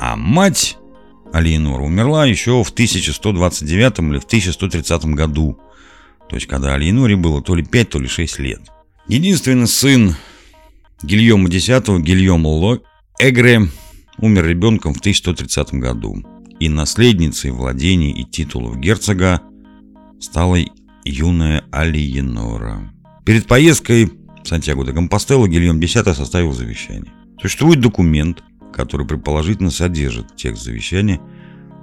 А 0.00 0.16
мать 0.16 0.76
Алиенора 1.32 1.82
умерла 1.82 2.26
еще 2.26 2.64
в 2.64 2.70
1129 2.70 3.98
или 4.00 4.18
в 4.18 4.24
1130 4.24 5.04
году, 5.06 5.56
то 6.28 6.34
есть 6.34 6.48
когда 6.48 6.74
Алиеноре 6.74 7.14
было 7.14 7.42
то 7.42 7.54
ли 7.54 7.64
5, 7.64 7.90
то 7.90 8.00
ли 8.00 8.08
6 8.08 8.40
лет. 8.40 8.60
Единственный 9.06 9.68
сын 9.68 10.16
Гильома 11.02 11.48
X, 11.48 11.68
Гильома 12.00 12.48
Ло 12.48 12.78
Эгре, 13.18 13.68
умер 14.18 14.46
ребенком 14.46 14.94
в 14.94 15.00
1130 15.00 15.74
году, 15.74 16.22
и 16.60 16.68
наследницей 16.68 17.50
владений 17.50 18.12
и 18.12 18.24
титулов 18.24 18.78
герцога 18.78 19.40
стала 20.20 20.58
юная 21.04 21.64
Алиенора. 21.72 22.92
Перед 23.26 23.46
поездкой 23.46 24.12
в 24.44 24.46
Сантьяго 24.46 24.84
де 24.84 24.92
Компостелло 24.92 25.48
Гильем 25.48 25.80
X 25.80 25.92
составил 25.92 26.52
завещание. 26.52 27.12
Существует 27.40 27.80
документ, 27.80 28.44
который 28.72 29.06
предположительно 29.06 29.70
содержит 29.70 30.36
текст 30.36 30.62
завещания, 30.62 31.20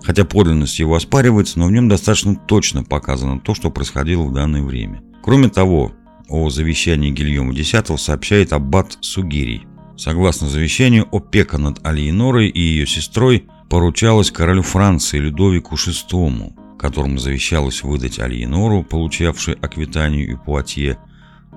хотя 0.02 0.24
подлинность 0.24 0.80
его 0.80 0.96
оспаривается, 0.96 1.60
но 1.60 1.68
в 1.68 1.72
нем 1.74 1.90
достаточно 1.90 2.36
точно 2.36 2.84
показано 2.84 3.42
то, 3.42 3.54
что 3.54 3.70
происходило 3.70 4.24
в 4.24 4.34
данное 4.34 4.64
время. 4.64 5.02
Кроме 5.22 5.50
того, 5.50 5.92
о 6.30 6.50
завещании 6.50 7.12
Гильома 7.12 7.54
X 7.54 7.74
сообщает 7.98 8.54
аббат 8.54 8.98
Сугирий. 9.02 9.68
Согласно 9.98 10.48
завещанию, 10.48 11.08
опека 11.12 11.58
над 11.58 11.86
Алиенорой 11.86 12.48
и 12.48 12.62
ее 12.62 12.88
сестрой 12.88 13.48
поручалась 13.70 14.32
королю 14.32 14.62
Франции 14.62 15.20
Людовику 15.20 15.76
VI, 15.76 16.54
которому 16.78 17.18
завещалось 17.18 17.84
выдать 17.84 18.20
Алиенору, 18.20 18.84
получавшей 18.84 19.56
Аквитанию 19.56 20.32
и 20.32 20.36
Пуатье, 20.36 20.98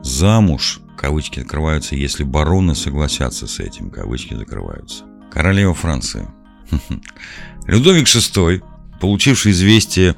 замуж, 0.03 0.81
кавычки 0.97 1.41
открываются, 1.41 1.95
если 1.95 2.25
бароны 2.25 2.75
согласятся 2.75 3.47
с 3.47 3.61
этим, 3.61 3.91
кавычки 3.91 4.35
закрываются. 4.35 5.05
Королева 5.31 5.75
Франции. 5.75 6.27
Людовик 7.67 8.07
VI, 8.07 8.63
получивший 9.01 9.53
известие 9.53 10.17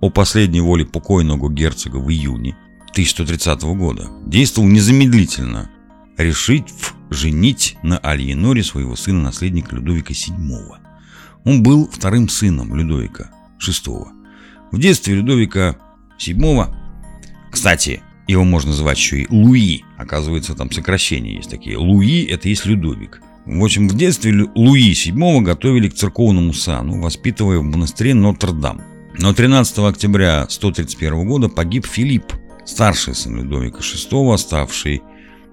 о 0.00 0.10
последней 0.10 0.60
воле 0.60 0.84
покойного 0.84 1.50
герцога 1.50 1.96
в 1.96 2.08
июне 2.10 2.56
1130 2.96 3.62
года, 3.76 4.08
действовал 4.24 4.68
незамедлительно, 4.68 5.70
решить 6.16 6.64
женить 7.10 7.76
на 7.82 7.98
Альеноре 7.98 8.64
своего 8.64 8.96
сына-наследника 8.96 9.76
Людовика 9.76 10.14
VII. 10.14 10.78
Он 11.44 11.62
был 11.62 11.90
вторым 11.90 12.30
сыном 12.30 12.74
Людовика 12.74 13.30
VI. 13.60 14.06
В 14.72 14.78
детстве 14.78 15.14
Людовика 15.14 15.76
VII, 16.18 16.74
кстати, 17.52 18.00
его 18.26 18.44
можно 18.44 18.70
называть 18.70 18.96
еще 18.96 19.24
и 19.24 19.26
Луи, 19.28 19.84
оказывается, 19.98 20.54
там 20.54 20.72
сокращения 20.72 21.36
есть 21.36 21.50
такие. 21.50 21.76
Луи– 21.76 22.24
это 22.30 22.48
есть 22.48 22.64
Людовик. 22.64 23.20
В 23.44 23.62
общем, 23.62 23.90
в 23.90 23.94
детстве 23.94 24.48
Луи 24.54 24.92
VII 24.92 25.42
готовили 25.42 25.90
к 25.90 25.94
церковному 25.94 26.54
сану, 26.54 27.02
воспитывая 27.02 27.58
в 27.58 27.62
монастыре 27.62 28.14
Нотр-Дам. 28.14 28.80
Но 29.18 29.34
13 29.34 29.80
октября 29.80 30.46
131 30.48 31.26
года 31.26 31.50
погиб 31.50 31.84
Филипп, 31.84 32.32
старший 32.66 33.14
сын 33.14 33.36
Людовика 33.36 33.78
VI, 33.78 34.34
оставший 34.34 35.02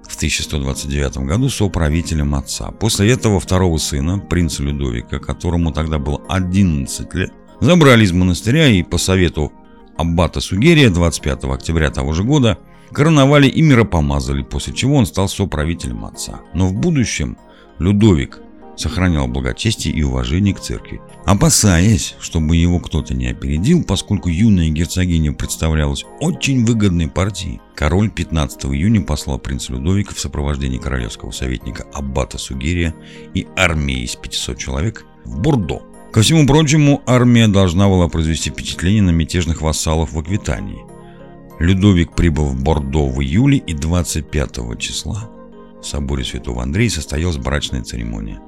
в 0.08 0.15
1129 0.15 1.17
году 1.17 1.50
соправителем 1.50 2.36
отца. 2.36 2.72
После 2.72 3.12
этого 3.12 3.39
второго 3.39 3.77
сына, 3.77 4.20
принца 4.20 4.63
Людовика, 4.63 5.20
которому 5.20 5.72
тогда 5.72 5.98
было 5.98 6.22
11 6.27 7.13
лет, 7.13 7.32
забрали 7.62 8.03
из 8.03 8.12
монастыря 8.12 8.67
и 8.67 8.84
по 8.84 8.98
совету 8.98 9.53
аббата 9.98 10.41
Сугерия 10.41 10.89
25 10.89 11.46
октября 11.46 11.89
того 11.89 12.13
же 12.13 12.24
года 12.24 12.58
короновали 12.91 13.48
и 13.48 13.62
миропомазали, 13.62 14.43
после 14.43 14.74
чего 14.74 14.96
он 14.96 15.05
стал 15.05 15.29
соправителем 15.29 16.05
отца. 16.05 16.41
Но 16.53 16.67
в 16.67 16.74
будущем 16.74 17.38
Людовик 17.79 18.39
сохранял 18.75 19.27
благочестие 19.27 19.94
и 19.94 20.03
уважение 20.03 20.53
к 20.53 20.60
церкви, 20.60 21.01
опасаясь, 21.25 22.15
чтобы 22.20 22.56
его 22.56 22.80
кто-то 22.80 23.13
не 23.13 23.27
опередил, 23.27 23.84
поскольку 23.84 24.30
юная 24.30 24.70
герцогиня 24.70 25.34
представлялась 25.34 26.06
очень 26.20 26.65
выгодной 26.65 27.08
партией. 27.08 27.62
Король 27.75 28.10
15 28.10 28.65
июня 28.65 29.01
послал 29.01 29.39
принца 29.39 29.74
Людовика 29.74 30.13
в 30.13 30.20
сопровождении 30.20 30.77
королевского 30.77 31.32
советника 31.32 31.86
Аббата 31.94 32.38
Сугерия 32.38 32.94
и 33.34 33.48
армии 33.56 34.03
из 34.03 34.15
500 34.15 34.58
человек 34.58 35.06
в 35.25 35.39
Бордо. 35.39 35.82
Ко 36.12 36.22
всему 36.22 36.46
прочему, 36.46 37.01
армия 37.08 37.48
должна 37.48 37.88
была 37.88 38.08
произвести 38.08 38.51
впечатление 38.51 39.01
на 39.01 39.10
мятежных 39.10 39.62
вассалов 39.62 40.13
в 40.13 40.20
Аквитании. 40.20 40.86
Людовик 41.60 42.15
прибыл 42.15 42.46
в 42.46 42.62
Бордо 42.62 43.07
в 43.07 43.22
июле 43.22 43.57
и 43.57 43.74
25 43.74 44.77
числа 44.79 45.29
соборе 45.85 46.24
Святого 46.24 46.63
Андрея 46.63 46.89
состоялась 46.89 47.37
брачная 47.37 47.83
церемония. 47.83 48.39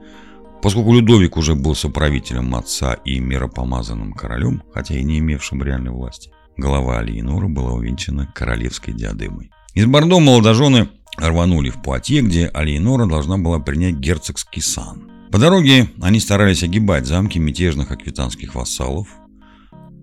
Поскольку 0.61 0.93
Людовик 0.93 1.37
уже 1.37 1.55
был 1.55 1.75
соправителем 1.75 2.55
отца 2.55 2.93
и 3.05 3.19
миропомазанным 3.19 4.13
королем, 4.13 4.63
хотя 4.73 4.95
и 4.95 5.03
не 5.03 5.19
имевшим 5.19 5.61
реальной 5.61 5.91
власти, 5.91 6.31
голова 6.57 6.99
Алиенора 6.99 7.47
была 7.47 7.73
увенчана 7.73 8.31
королевской 8.33 8.93
диадемой. 8.93 9.51
Из 9.75 9.85
Бордо 9.85 10.19
молодожены 10.19 10.89
рванули 11.17 11.69
в 11.69 11.81
Пуатье, 11.81 12.21
где 12.21 12.47
Алиенора 12.47 13.05
должна 13.05 13.37
была 13.37 13.59
принять 13.59 13.95
герцогский 13.95 14.61
сан. 14.61 15.11
По 15.31 15.37
дороге 15.37 15.89
они 16.01 16.19
старались 16.19 16.63
огибать 16.63 17.05
замки 17.05 17.37
мятежных 17.37 17.91
аквитанских 17.91 18.55
вассалов. 18.55 19.07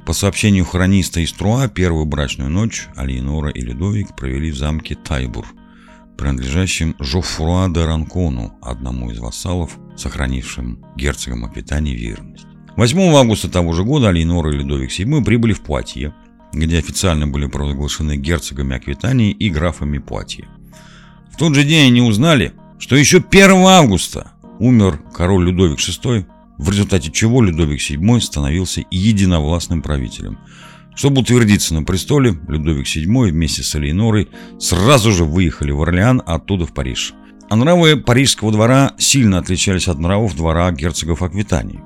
По 0.07 0.13
сообщению 0.13 0.65
хрониста 0.65 1.21
из 1.21 1.33
Труа, 1.33 1.69
первую 1.69 2.07
брачную 2.07 2.51
ночь 2.51 2.89
Алиенора 2.95 3.51
и 3.51 3.61
Людовик 3.61 4.15
провели 4.15 4.51
в 4.51 4.57
замке 4.57 4.95
Тайбур– 4.95 5.47
принадлежащим 6.17 6.95
Жофруа 6.99 7.69
де 7.69 7.85
Ранкону, 7.85 8.55
одному 8.63 9.11
из 9.11 9.19
вассалов, 9.19 9.79
сохранившим 9.97 10.85
герцогам 10.97 11.45
Аквитании 11.45 11.97
верность. 11.97 12.47
8 12.77 12.99
августа 13.15 13.49
того 13.49 13.73
же 13.73 13.85
года 13.85 14.09
Алейнор 14.09 14.49
и 14.49 14.57
Людовик 14.57 14.91
VII 14.91 15.25
прибыли 15.25 15.53
в 15.53 15.61
Пуатье, 15.61 16.15
где 16.53 16.79
официально 16.79 17.27
были 17.27 17.47
провозглашены 17.47 18.17
герцогами 18.17 18.77
Аквитании 18.77 19.33
и 19.33 19.51
графами 19.51 19.99
Пуатье. 19.99 20.47
В 21.33 21.37
тот 21.37 21.55
же 21.55 21.65
день 21.65 21.89
они 21.89 22.03
узнали, 22.03 22.53
что 22.79 22.97
еще 22.97 23.19
1 23.19 23.51
августа 23.67 24.33
умер 24.59 25.01
король 25.15 25.47
Людовик 25.47 25.79
VI, 25.79 26.25
в 26.59 26.71
результате 26.71 27.11
чего 27.11 27.43
Людовик 27.43 27.81
VII 27.81 28.21
становился 28.21 28.83
единовластным 28.91 29.83
правителем– 29.83 30.39
чтобы 30.95 31.23
утвердиться 31.23 31.75
на 31.75 31.83
престоле, 31.83 32.35
Людовик 32.49 32.87
VII 32.87 33.31
вместе 33.31 33.63
с 33.63 33.75
Алейнорой 33.75 34.29
сразу 34.59 35.13
же 35.13 35.25
выехали 35.25 35.71
в 35.71 35.83
Орлеан, 35.83 36.23
а 36.27 36.35
оттуда 36.37 36.67
в 36.67 36.75
Париж. 36.75 37.15
А 37.49 37.57
нравы 37.57 37.97
парижского 37.97 38.53
двора 38.53 38.93
сильно 38.99 39.39
отличались 39.39 39.89
от 39.89 39.99
нравов 39.99 40.37
двора 40.37 40.71
герцогов 40.73 41.23
Аквитании. 41.23 41.81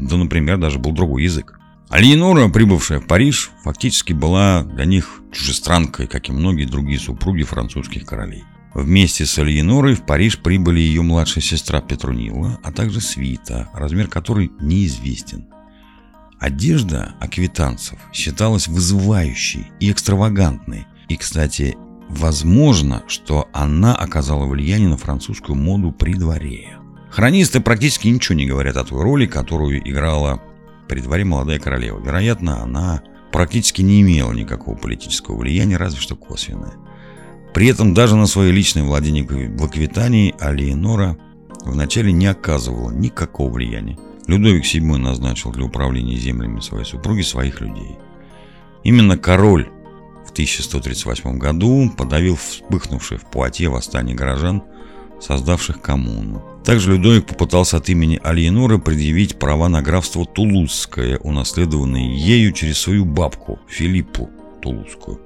Да, 0.00 0.16
например, 0.16 0.58
даже 0.58 0.78
был 0.78 0.92
другой 0.92 1.24
язык. 1.24 1.58
Алиенора, 1.88 2.48
прибывшая 2.48 3.00
в 3.00 3.06
Париж, 3.06 3.50
фактически 3.64 4.12
была 4.12 4.62
для 4.62 4.84
них 4.84 5.22
чужестранкой, 5.32 6.06
как 6.06 6.28
и 6.28 6.32
многие 6.32 6.64
другие 6.64 7.00
супруги 7.00 7.42
французских 7.42 8.06
королей. 8.06 8.44
Вместе 8.74 9.26
с 9.26 9.38
Алиенорой 9.38 9.94
в 9.94 10.06
Париж 10.06 10.38
прибыли 10.38 10.78
ее 10.78 11.02
младшая 11.02 11.42
сестра 11.42 11.80
Петрунила, 11.80 12.60
а 12.62 12.70
также 12.70 13.00
свита, 13.00 13.68
размер 13.74 14.06
которой 14.06 14.52
неизвестен. 14.60 15.46
Одежда 16.40 17.14
аквитанцев 17.20 17.98
считалась 18.14 18.66
вызывающей 18.66 19.70
и 19.78 19.92
экстравагантной. 19.92 20.86
И, 21.08 21.16
кстати, 21.16 21.76
возможно, 22.08 23.04
что 23.08 23.48
она 23.52 23.94
оказала 23.94 24.46
влияние 24.46 24.88
на 24.88 24.96
французскую 24.96 25.56
моду 25.56 25.92
при 25.92 26.14
дворе. 26.14 26.78
Хронисты 27.10 27.60
практически 27.60 28.08
ничего 28.08 28.38
не 28.38 28.46
говорят 28.46 28.78
о 28.78 28.84
той 28.84 29.02
роли, 29.02 29.26
которую 29.26 29.86
играла 29.86 30.40
при 30.88 31.00
дворе 31.00 31.24
молодая 31.24 31.58
королева. 31.58 32.00
Вероятно, 32.00 32.62
она 32.62 33.02
практически 33.32 33.82
не 33.82 34.00
имела 34.00 34.32
никакого 34.32 34.76
политического 34.76 35.36
влияния, 35.36 35.76
разве 35.76 36.00
что 36.00 36.16
косвенное. 36.16 36.72
При 37.52 37.66
этом 37.66 37.92
даже 37.92 38.16
на 38.16 38.26
свои 38.26 38.50
личные 38.50 38.84
владения 38.84 39.24
в 39.24 39.64
Аквитании 39.64 40.34
Алиенора 40.40 41.18
вначале 41.64 42.12
не 42.12 42.26
оказывала 42.26 42.90
никакого 42.90 43.52
влияния. 43.52 43.98
Людовик 44.30 44.64
VII 44.64 44.96
назначил 44.96 45.50
для 45.50 45.64
управления 45.64 46.16
землями 46.16 46.60
своей 46.60 46.84
супруги 46.84 47.22
своих 47.22 47.60
людей. 47.60 47.98
Именно 48.84 49.18
король 49.18 49.68
в 50.24 50.30
1138 50.30 51.36
году 51.36 51.90
подавил 51.96 52.36
вспыхнувшее 52.36 53.18
в 53.18 53.28
Пуатье 53.28 53.68
восстание 53.68 54.14
горожан, 54.14 54.62
создавших 55.20 55.82
коммуну. 55.82 56.44
Также 56.64 56.92
Людовик 56.92 57.26
попытался 57.26 57.78
от 57.78 57.88
имени 57.88 58.20
Альеноры 58.22 58.78
предъявить 58.78 59.36
права 59.36 59.68
на 59.68 59.82
графство 59.82 60.24
Тулузское, 60.24 61.18
унаследованные 61.18 62.16
ею 62.16 62.52
через 62.52 62.78
свою 62.78 63.04
бабку 63.04 63.58
Филиппу 63.68 64.30
Тулузскую. 64.62 65.20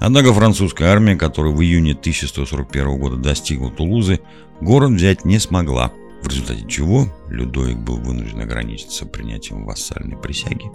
Однако 0.00 0.34
французская 0.34 0.90
армия, 0.90 1.16
которая 1.16 1.54
в 1.54 1.62
июне 1.62 1.92
1141 1.92 2.98
года 2.98 3.16
достигла 3.16 3.70
Тулузы, 3.70 4.20
город 4.60 4.90
взять 4.90 5.24
не 5.24 5.38
смогла– 5.38 5.92
в 6.22 6.28
результате 6.28 6.66
чего 6.68 7.06
Людовик 7.28 7.78
был 7.78 7.96
вынужден 7.96 8.40
ограничиться 8.40 9.06
принятием 9.06 9.64
вассальной 9.64 10.16
присяги 10.16 10.70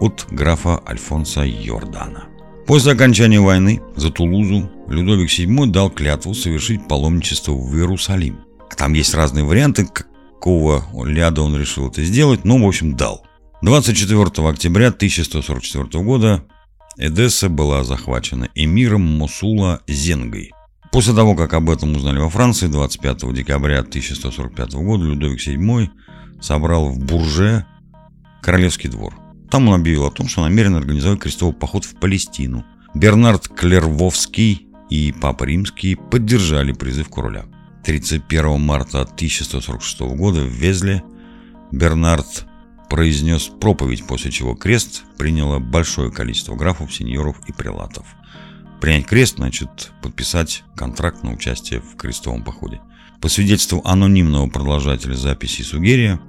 от 0.00 0.26
графа 0.30 0.80
Альфонса 0.86 1.42
Йордана. 1.42 2.28
После 2.66 2.92
окончания 2.92 3.40
войны 3.40 3.80
за 3.94 4.10
Тулузу 4.10 4.70
Людовик 4.88 5.30
VII 5.30 5.66
дал 5.66 5.90
клятву 5.90 6.34
совершить 6.34 6.86
паломничество 6.88 7.52
в 7.52 7.74
Иерусалим. 7.76 8.40
Там 8.76 8.92
есть 8.92 9.14
разные 9.14 9.44
варианты, 9.44 9.86
какого 9.86 10.84
ляда 11.04 11.42
он 11.42 11.56
решил 11.56 11.88
это 11.88 12.02
сделать, 12.02 12.44
но, 12.44 12.58
в 12.58 12.66
общем, 12.66 12.96
дал. 12.96 13.24
24 13.62 14.48
октября 14.48 14.88
1144 14.88 16.04
года 16.04 16.44
Эдесса 16.98 17.48
была 17.48 17.84
захвачена 17.84 18.48
эмиром 18.54 19.02
Мосула 19.02 19.80
Зенгой. 19.86 20.52
После 20.96 21.12
того, 21.12 21.34
как 21.34 21.52
об 21.52 21.68
этом 21.68 21.94
узнали 21.94 22.18
во 22.20 22.30
Франции, 22.30 22.68
25 22.68 23.34
декабря 23.34 23.80
1145 23.80 24.72
года 24.76 25.04
Людовик 25.04 25.46
VII 25.46 25.90
собрал 26.40 26.88
в 26.88 26.98
Бурже 26.98 27.66
королевский 28.40 28.88
двор. 28.88 29.14
Там 29.50 29.68
он 29.68 29.74
объявил 29.74 30.06
о 30.06 30.10
том, 30.10 30.26
что 30.26 30.40
намерен 30.40 30.74
организовать 30.74 31.20
крестовый 31.20 31.54
поход 31.54 31.84
в 31.84 31.96
Палестину. 31.96 32.64
Бернард 32.94 33.46
Клервовский 33.46 34.68
и 34.88 35.12
Папа 35.12 35.44
Римский 35.44 35.96
поддержали 35.96 36.72
призыв 36.72 37.10
короля. 37.10 37.44
31 37.84 38.58
марта 38.58 39.02
1146 39.02 40.00
года 40.16 40.40
в 40.40 40.48
Везле 40.48 41.02
Бернард 41.72 42.46
произнес 42.88 43.50
проповедь, 43.60 44.06
после 44.06 44.30
чего 44.30 44.54
крест 44.54 45.02
приняло 45.18 45.58
большое 45.58 46.10
количество 46.10 46.54
графов, 46.54 46.94
сеньоров 46.94 47.36
и 47.46 47.52
прилатов. 47.52 48.06
Принять 48.80 49.06
крест 49.06 49.36
значит 49.36 49.92
подписать 50.02 50.64
контракт 50.74 51.22
на 51.22 51.32
участие 51.32 51.80
в 51.80 51.96
крестовом 51.96 52.44
походе. 52.44 52.80
По 53.20 53.28
свидетельству 53.28 53.80
анонимного 53.84 54.48
продолжателя 54.48 55.14
записи 55.14 55.62
Сугерия, 55.62 56.20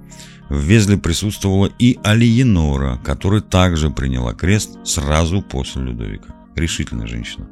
в 0.48 0.58
Везле 0.58 0.96
присутствовала 0.96 1.70
и 1.78 1.98
Алиенора, 2.02 2.98
которая 3.04 3.42
также 3.42 3.90
приняла 3.90 4.32
крест 4.32 4.78
сразу 4.84 5.42
после 5.42 5.82
Людовика. 5.82 6.34
Решительная 6.56 7.06
женщина. 7.06 7.46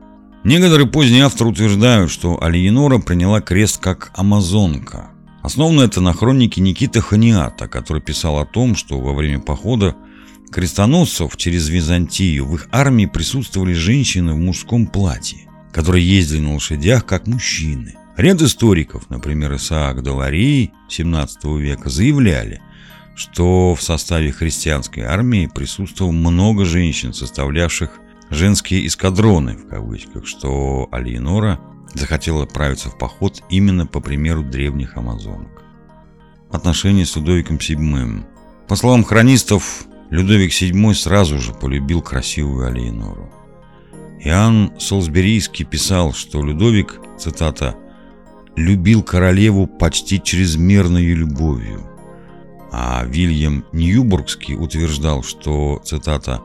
Некоторые 0.44 0.88
поздние 0.88 1.24
авторы 1.24 1.50
утверждают, 1.50 2.10
что 2.10 2.42
Алиенора 2.42 2.98
приняла 2.98 3.40
крест 3.40 3.78
как 3.78 4.12
амазонка. 4.14 5.10
Основано 5.42 5.82
это 5.82 6.00
на 6.00 6.12
хронике 6.12 6.60
Никиты 6.60 7.00
Ханиата, 7.00 7.68
который 7.68 8.00
писал 8.00 8.38
о 8.38 8.46
том, 8.46 8.74
что 8.74 8.98
во 8.98 9.12
время 9.12 9.40
похода 9.40 9.94
крестоносцев 10.50 11.36
через 11.36 11.68
Византию 11.68 12.46
в 12.46 12.54
их 12.54 12.68
армии 12.72 13.06
присутствовали 13.06 13.72
женщины 13.72 14.32
в 14.32 14.38
мужском 14.38 14.86
платье, 14.86 15.48
которые 15.72 16.08
ездили 16.08 16.40
на 16.40 16.54
лошадях 16.54 17.04
как 17.06 17.26
мужчины. 17.26 17.94
Ряд 18.16 18.40
историков, 18.40 19.10
например, 19.10 19.54
Исаак 19.56 20.02
Даларий 20.02 20.72
17 20.88 21.44
века, 21.44 21.90
заявляли, 21.90 22.62
что 23.14 23.74
в 23.74 23.82
составе 23.82 24.32
христианской 24.32 25.02
армии 25.02 25.50
присутствовало 25.54 26.12
много 26.12 26.64
женщин, 26.64 27.12
составлявших 27.12 27.90
женские 28.30 28.86
эскадроны, 28.86 29.56
в 29.56 29.68
кавычках, 29.68 30.26
что 30.26 30.88
Алиенора 30.92 31.60
захотела 31.94 32.44
отправиться 32.44 32.90
в 32.90 32.98
поход 32.98 33.42
именно 33.50 33.86
по 33.86 34.00
примеру 34.00 34.42
древних 34.42 34.96
амазонок. 34.96 35.62
Отношения 36.50 37.04
с 37.04 37.16
Людовиком 37.16 37.56
VII. 37.56 38.24
По 38.68 38.76
словам 38.76 39.04
хронистов, 39.04 39.86
Людовик 40.10 40.52
VII 40.52 40.94
сразу 40.94 41.38
же 41.38 41.52
полюбил 41.52 42.00
красивую 42.00 42.68
Алиенору. 42.68 43.30
Иоанн 44.20 44.72
Солсберийский 44.78 45.64
писал, 45.64 46.12
что 46.12 46.42
Людовик, 46.42 47.00
цитата, 47.18 47.76
«любил 48.54 49.02
королеву 49.02 49.66
почти 49.66 50.22
чрезмерной 50.22 51.06
любовью». 51.06 51.82
А 52.72 53.04
Вильям 53.04 53.64
Ньюбургский 53.72 54.54
утверждал, 54.54 55.22
что, 55.22 55.80
цитата, 55.84 56.42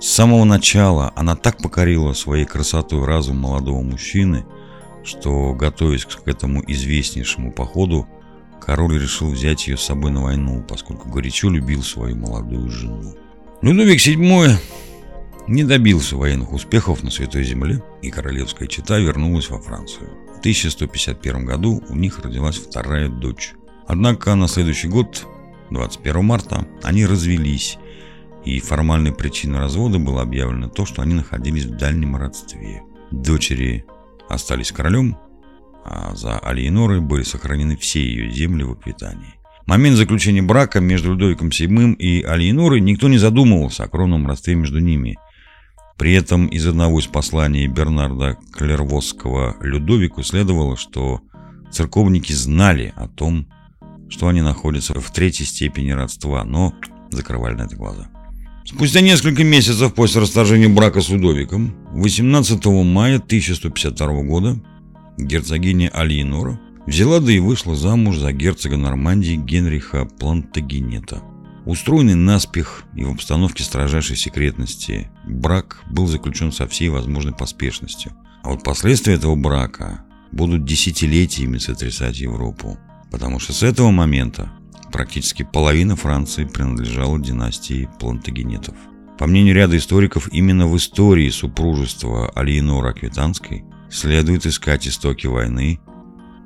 «с 0.00 0.06
самого 0.06 0.44
начала 0.44 1.12
она 1.16 1.36
так 1.36 1.58
покорила 1.58 2.12
своей 2.12 2.44
красотой 2.44 3.04
разум 3.04 3.38
молодого 3.38 3.82
мужчины, 3.82 4.44
что, 5.04 5.54
готовясь 5.54 6.04
к 6.04 6.26
этому 6.26 6.62
известнейшему 6.66 7.52
походу, 7.52 8.06
король 8.60 9.00
решил 9.00 9.30
взять 9.30 9.66
ее 9.66 9.76
с 9.76 9.82
собой 9.82 10.10
на 10.10 10.22
войну, 10.22 10.64
поскольку 10.68 11.08
горячо 11.08 11.50
любил 11.50 11.82
свою 11.82 12.16
молодую 12.16 12.70
жену. 12.70 13.14
Людовик 13.62 13.98
VII 13.98 14.56
не 15.48 15.64
добился 15.64 16.16
военных 16.16 16.52
успехов 16.52 17.02
на 17.02 17.10
Святой 17.10 17.44
Земле, 17.44 17.82
и 18.02 18.10
королевская 18.10 18.68
чета 18.68 18.98
вернулась 18.98 19.50
во 19.50 19.60
Францию. 19.60 20.10
В 20.36 20.38
1151 20.40 21.44
году 21.44 21.82
у 21.88 21.96
них 21.96 22.20
родилась 22.20 22.56
вторая 22.56 23.08
дочь. 23.08 23.52
Однако 23.86 24.34
на 24.34 24.46
следующий 24.46 24.88
год, 24.88 25.26
21 25.70 26.24
марта, 26.24 26.66
они 26.82 27.04
развелись, 27.04 27.78
и 28.44 28.60
формальной 28.60 29.12
причиной 29.12 29.58
развода 29.58 29.98
было 29.98 30.22
объявлено 30.22 30.68
то, 30.68 30.86
что 30.86 31.02
они 31.02 31.14
находились 31.14 31.64
в 31.64 31.76
дальнем 31.76 32.16
родстве. 32.16 32.82
Дочери 33.10 33.84
остались 34.28 34.72
королем, 34.72 35.18
а 35.84 36.14
за 36.14 36.38
Алиенорой 36.38 37.00
были 37.00 37.22
сохранены 37.22 37.76
все 37.76 38.00
ее 38.00 38.30
земли 38.30 38.64
в 38.64 38.72
Аквитании. 38.72 39.34
В 39.64 39.68
момент 39.68 39.96
заключения 39.96 40.42
брака 40.42 40.80
между 40.80 41.12
Людовиком 41.12 41.48
VII 41.48 41.94
и 41.96 42.22
Алиенорой 42.22 42.80
никто 42.80 43.08
не 43.08 43.18
задумывался 43.18 43.84
о 43.84 43.88
кровном 43.88 44.26
родстве 44.26 44.54
между 44.54 44.78
ними. 44.80 45.18
При 45.96 46.14
этом 46.14 46.46
из 46.46 46.66
одного 46.66 46.98
из 46.98 47.06
посланий 47.06 47.66
Бернарда 47.66 48.38
Клервосского 48.52 49.56
Людовику 49.60 50.22
следовало, 50.22 50.76
что 50.76 51.20
церковники 51.70 52.32
знали 52.32 52.92
о 52.96 53.06
том, 53.06 53.46
что 54.08 54.28
они 54.28 54.40
находятся 54.40 54.98
в 54.98 55.10
третьей 55.12 55.46
степени 55.46 55.90
родства, 55.90 56.42
но 56.44 56.74
закрывали 57.10 57.54
на 57.54 57.62
это 57.62 57.76
глаза. 57.76 58.08
Спустя 58.64 59.00
несколько 59.00 59.42
месяцев 59.42 59.94
после 59.94 60.20
расторжения 60.20 60.68
брака 60.68 61.00
с 61.00 61.08
Людовиком, 61.08 61.74
18 61.92 62.64
мая 62.66 63.16
1152 63.16 64.22
года, 64.22 64.60
герцогиня 65.26 65.90
Алиенора 65.90 66.60
взяла 66.86 67.20
да 67.20 67.32
и 67.32 67.38
вышла 67.38 67.74
замуж 67.74 68.18
за 68.18 68.32
герцога 68.32 68.76
Нормандии 68.76 69.36
Генриха 69.36 70.06
Плантагенета. 70.06 71.22
Устроенный 71.66 72.14
наспех 72.14 72.84
и 72.96 73.04
в 73.04 73.10
обстановке 73.10 73.62
строжайшей 73.62 74.16
секретности, 74.16 75.10
брак 75.26 75.82
был 75.90 76.06
заключен 76.06 76.52
со 76.52 76.66
всей 76.66 76.88
возможной 76.88 77.34
поспешностью. 77.34 78.12
А 78.42 78.50
вот 78.50 78.64
последствия 78.64 79.14
этого 79.14 79.36
брака 79.36 80.04
будут 80.32 80.64
десятилетиями 80.64 81.58
сотрясать 81.58 82.18
Европу. 82.18 82.78
Потому 83.10 83.38
что 83.38 83.52
с 83.52 83.62
этого 83.62 83.90
момента 83.90 84.50
практически 84.90 85.42
половина 85.42 85.96
Франции 85.96 86.44
принадлежала 86.44 87.18
династии 87.20 87.88
Плантагенетов. 87.98 88.74
По 89.18 89.26
мнению 89.26 89.54
ряда 89.54 89.76
историков, 89.76 90.32
именно 90.32 90.66
в 90.66 90.76
истории 90.76 91.28
супружества 91.28 92.30
Алиенора 92.34 92.90
Аквитанской 92.90 93.64
следует 93.90 94.46
искать 94.46 94.86
истоки 94.86 95.26
войны, 95.26 95.80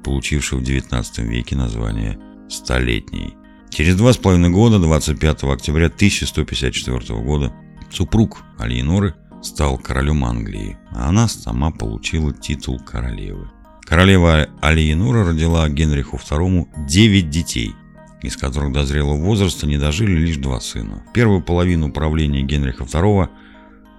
получившей 0.03 0.59
в 0.59 0.63
XIX 0.63 1.05
веке 1.25 1.57
название 1.57 2.19
«Столетней». 2.49 3.37
Через 3.71 3.97
два 3.97 4.13
с 4.13 4.17
половиной 4.17 4.51
года, 4.51 4.79
25 4.79 5.45
октября 5.45 5.87
1154 5.87 7.21
года, 7.21 7.53
супруг 7.91 8.43
Алиеноры 8.59 9.15
стал 9.43 9.79
королем 9.79 10.25
Англии, 10.25 10.79
а 10.91 11.09
она 11.09 11.29
сама 11.29 11.71
получила 11.71 12.33
титул 12.33 12.79
королевы. 12.79 13.51
Королева 13.83 14.49
Алиенора 14.63 15.27
родила 15.27 15.69
Генриху 15.69 16.17
II 16.17 16.69
9 16.87 17.31
детей, 17.31 17.75
из 18.23 18.37
которых 18.37 18.73
до 18.73 18.87
зрелого 18.87 19.17
возраста 19.17 19.67
не 19.67 19.77
дожили 19.77 20.13
лишь 20.13 20.37
два 20.37 20.61
сына. 20.61 21.05
Первую 21.13 21.43
половину 21.43 21.93
правления 21.93 22.43
Генриха 22.43 22.85
II 22.85 23.29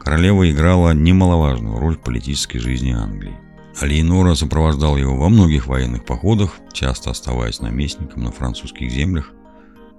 королева 0.05 0.49
играла 0.49 0.93
немаловажную 0.93 1.77
роль 1.79 1.97
в 1.97 1.99
политической 1.99 2.59
жизни 2.59 2.91
Англии. 2.91 3.35
Алиенора 3.81 4.35
сопровождала 4.35 4.97
его 4.97 5.17
во 5.17 5.29
многих 5.29 5.65
военных 5.65 6.05
походах, 6.05 6.59
часто 6.71 7.09
оставаясь 7.09 7.59
наместником 7.59 8.23
на 8.23 8.31
французских 8.31 8.91
землях. 8.91 9.31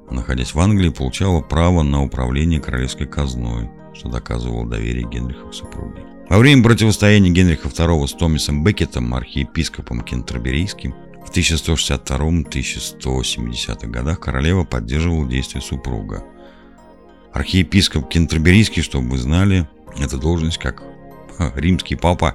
Находясь 0.09 0.55
в 0.55 0.61
Англии, 0.61 0.91
получала 0.91 1.41
право 1.41 1.83
на 1.83 2.05
управление 2.05 2.61
королевской 2.61 3.09
казной, 3.09 3.69
что 3.95 4.09
доказывало 4.09 4.65
доверие 4.65 5.09
Генриха 5.11 5.49
к 5.49 5.55
супруге. 5.55 6.05
Во 6.29 6.39
время 6.39 6.63
противостояния 6.63 7.31
Генриха 7.31 7.67
II 7.69 8.07
с 8.07 8.13
Томисом 8.13 8.63
Беккетом, 8.63 9.13
архиепископом 9.13 10.03
Кентерберийским, 10.03 10.95
в 11.27 11.33
1162-1170 11.37 13.87
годах 13.89 14.21
королева 14.21 14.63
поддерживала 14.63 15.29
действия 15.29 15.61
супруга. 15.61 16.23
Архиепископ 17.33 18.09
Кентерберийский, 18.09 18.83
чтобы 18.83 19.11
вы 19.11 19.19
знали, 19.19 19.67
это 20.01 20.19
должность 20.19 20.59
как 20.59 20.83
римский 21.55 21.97
папа 21.97 22.35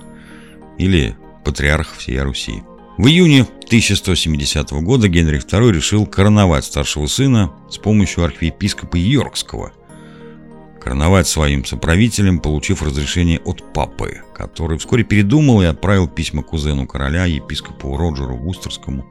или 0.78 1.16
патриарх 1.44 1.96
всей 1.96 2.22
Руси. 2.22 2.64
В 2.98 3.08
июне 3.08 3.48
1170 3.66 4.72
года 4.84 5.08
Генрих 5.08 5.46
II 5.46 5.72
решил 5.72 6.06
короновать 6.06 6.66
старшего 6.66 7.08
сына 7.08 7.52
с 7.70 7.78
помощью 7.78 8.24
архиепископа 8.26 8.98
Йоркского. 8.98 9.72
Короновать 10.80 11.28
своим 11.28 11.64
соправителем, 11.64 12.40
получив 12.40 12.82
разрешение 12.82 13.40
от 13.40 13.74
папы, 13.74 14.22
который 14.36 14.78
вскоре 14.78 15.04
передумал 15.04 15.62
и 15.62 15.66
отправил 15.66 16.08
письма 16.08 16.44
кузену 16.44 16.86
короля, 16.86 17.26
епископу 17.26 17.96
Роджеру 17.96 18.36
Вустерскому, 18.36 19.06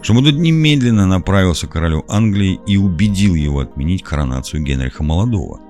чтобы 0.00 0.22
тот 0.22 0.34
немедленно 0.34 1.06
направился 1.06 1.66
к 1.66 1.72
королю 1.72 2.04
Англии 2.08 2.60
и 2.66 2.76
убедил 2.76 3.34
его 3.34 3.60
отменить 3.60 4.02
коронацию 4.02 4.62
Генриха 4.62 5.02
Молодого. 5.02 5.60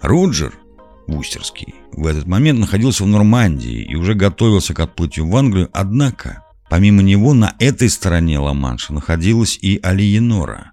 Роджер 0.00 0.54
Вустерский 1.08 1.74
в 1.92 2.06
этот 2.06 2.26
момент 2.26 2.60
находился 2.60 3.02
в 3.02 3.08
Нормандии 3.08 3.82
и 3.82 3.96
уже 3.96 4.14
готовился 4.14 4.74
к 4.74 4.80
отплытию 4.80 5.26
в 5.26 5.34
Англию, 5.34 5.70
однако, 5.72 6.44
помимо 6.68 7.02
него, 7.02 7.34
на 7.34 7.56
этой 7.58 7.88
стороне 7.88 8.38
Ла-Манша 8.38 8.92
находилась 8.92 9.58
и 9.60 9.80
Алиенора. 9.82 10.72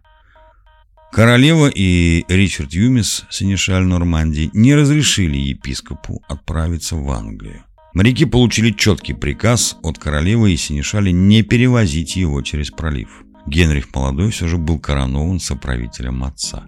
Королева 1.12 1.71
и 1.74 2.26
Ричард 2.28 2.74
Юмис, 2.74 3.24
синешаль 3.30 3.86
Нормандии, 3.86 4.52
не 4.54 4.76
разрешили 4.76 5.38
епископу 5.38 6.21
отправиться 6.28 6.98
в 6.98 7.10
Англию. 7.10 7.63
Моряки 7.93 8.26
получили 8.26 8.71
четкий 8.71 9.13
приказ 9.13 9.78
от 9.82 9.98
королевы 9.98 10.52
и 10.52 10.58
синешали 10.58 11.12
не 11.12 11.43
перевозить 11.43 12.17
его 12.17 12.41
через 12.41 12.69
пролив. 12.69 13.24
Генрих 13.48 13.88
Молодой 13.95 14.32
все 14.32 14.48
же 14.48 14.58
был 14.58 14.80
коронован 14.80 15.39
соправителем 15.39 16.26
отца. 16.26 16.65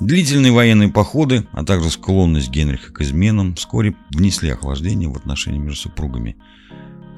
Длительные 0.00 0.50
военные 0.50 0.88
походы, 0.88 1.46
а 1.52 1.62
также 1.62 1.90
склонность 1.90 2.48
Генриха 2.50 2.90
к 2.90 3.02
изменам 3.02 3.54
вскоре 3.54 3.94
внесли 4.08 4.48
охлаждение 4.48 5.10
в 5.10 5.16
отношения 5.16 5.58
между 5.58 5.78
супругами. 5.78 6.36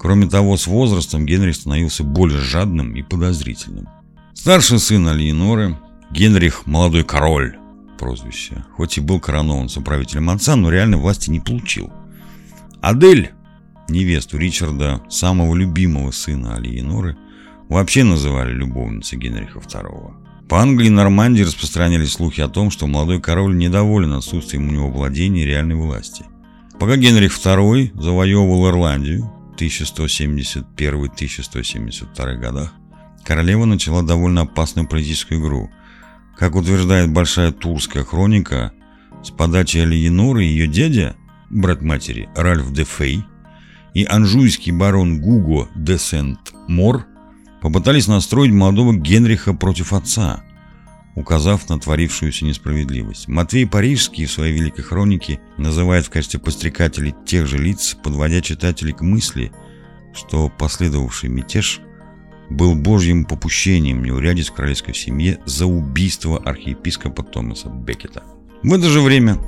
Кроме 0.01 0.27
того, 0.29 0.57
с 0.57 0.67
возрастом 0.67 1.25
Генрих 1.25 1.55
становился 1.55 2.03
более 2.03 2.41
жадным 2.41 2.97
и 2.97 3.03
подозрительным. 3.03 3.89
Старший 4.35 4.81
сын 4.81 5.07
Алиеноры, 5.07 5.79
Генрих 6.11 6.67
Молодой 6.67 7.05
Король, 7.05 7.57
прозвище, 8.01 8.65
хоть 8.77 8.99
и 8.99 9.01
был 9.01 9.21
коронован 9.21 9.69
соправителем 9.69 10.31
отца, 10.31 10.57
но 10.57 10.69
реальной 10.69 10.99
власти 10.99 11.31
не 11.31 11.39
получил. 11.39 11.93
Адель, 12.81 13.31
невесту 13.89 14.39
Ричарда, 14.39 15.03
самого 15.09 15.55
любимого 15.55 16.11
сына 16.11 16.57
Алиеноры, 16.57 17.17
вообще 17.69 18.03
называли 18.03 18.53
любовницей 18.53 19.21
Генриха 19.21 19.61
II. 19.61 20.22
По 20.53 20.61
Англии 20.61 20.89
и 20.89 20.91
Нормандии 20.91 21.41
распространялись 21.41 22.13
слухи 22.13 22.43
о 22.43 22.49
том, 22.49 22.71
что 22.71 22.87
молодой 22.87 23.23
король 23.23 23.57
недоволен 23.57 24.13
отсутствием 24.13 24.69
у 24.69 24.71
него 24.71 24.91
владения 24.91 25.47
реальной 25.47 25.77
власти. 25.77 26.27
Пока 26.79 26.97
Генрих 26.97 27.39
II 27.39 27.99
завоевывал 27.99 28.69
Ирландию 28.69 29.33
в 29.57 29.59
1171-1172 29.59 32.37
годах, 32.37 32.75
королева 33.25 33.65
начала 33.65 34.03
довольно 34.03 34.43
опасную 34.43 34.87
политическую 34.87 35.41
игру. 35.41 35.71
Как 36.37 36.55
утверждает 36.55 37.11
большая 37.11 37.53
турская 37.53 38.05
хроника, 38.05 38.75
с 39.25 39.31
подачи 39.31 39.79
Алиеноры 39.79 40.43
ее 40.43 40.67
дядя, 40.67 41.17
брат 41.49 41.81
матери 41.81 42.29
Ральф 42.37 42.71
де 42.73 42.85
Фей, 42.85 43.25
и 43.95 44.05
анжуйский 44.05 44.73
барон 44.73 45.19
Гуго 45.19 45.71
де 45.75 45.97
Сент-Мор 45.97 47.07
попытались 47.63 48.09
настроить 48.09 48.53
молодого 48.53 48.93
Генриха 48.93 49.55
против 49.55 49.93
отца, 49.93 50.43
указав 51.15 51.69
на 51.69 51.79
творившуюся 51.79 52.45
несправедливость. 52.45 53.29
Матвей 53.29 53.67
Парижский 53.67 54.27
в 54.27 54.33
своей 54.33 54.53
великой 54.53 54.83
хронике 54.83 55.41
называет 55.57 56.05
в 56.05 56.11
качестве 56.11 56.41
подстрекателей 56.41 57.15
тех 57.25 57.47
же 57.47 57.59
лиц, 57.59 57.97
подводя 58.03 58.41
читателей 58.41 58.93
к 58.93 59.01
мысли, 59.01 59.53
что 60.13 60.51
последовавший 60.51 61.29
мятеж 61.29 61.81
был 62.51 62.75
божьим 62.75 63.25
попущением 63.25 64.03
неурядиц 64.03 64.49
в 64.49 64.55
королевской 64.55 64.93
семье 64.93 65.39
за 65.47 65.67
убийство 65.67 66.39
архиепископа 66.39 67.23
Томаса 67.23 67.69
Беккета. 67.69 68.25
В 68.65 68.75
это 68.75 68.89
же 68.89 69.01
время 69.01 69.39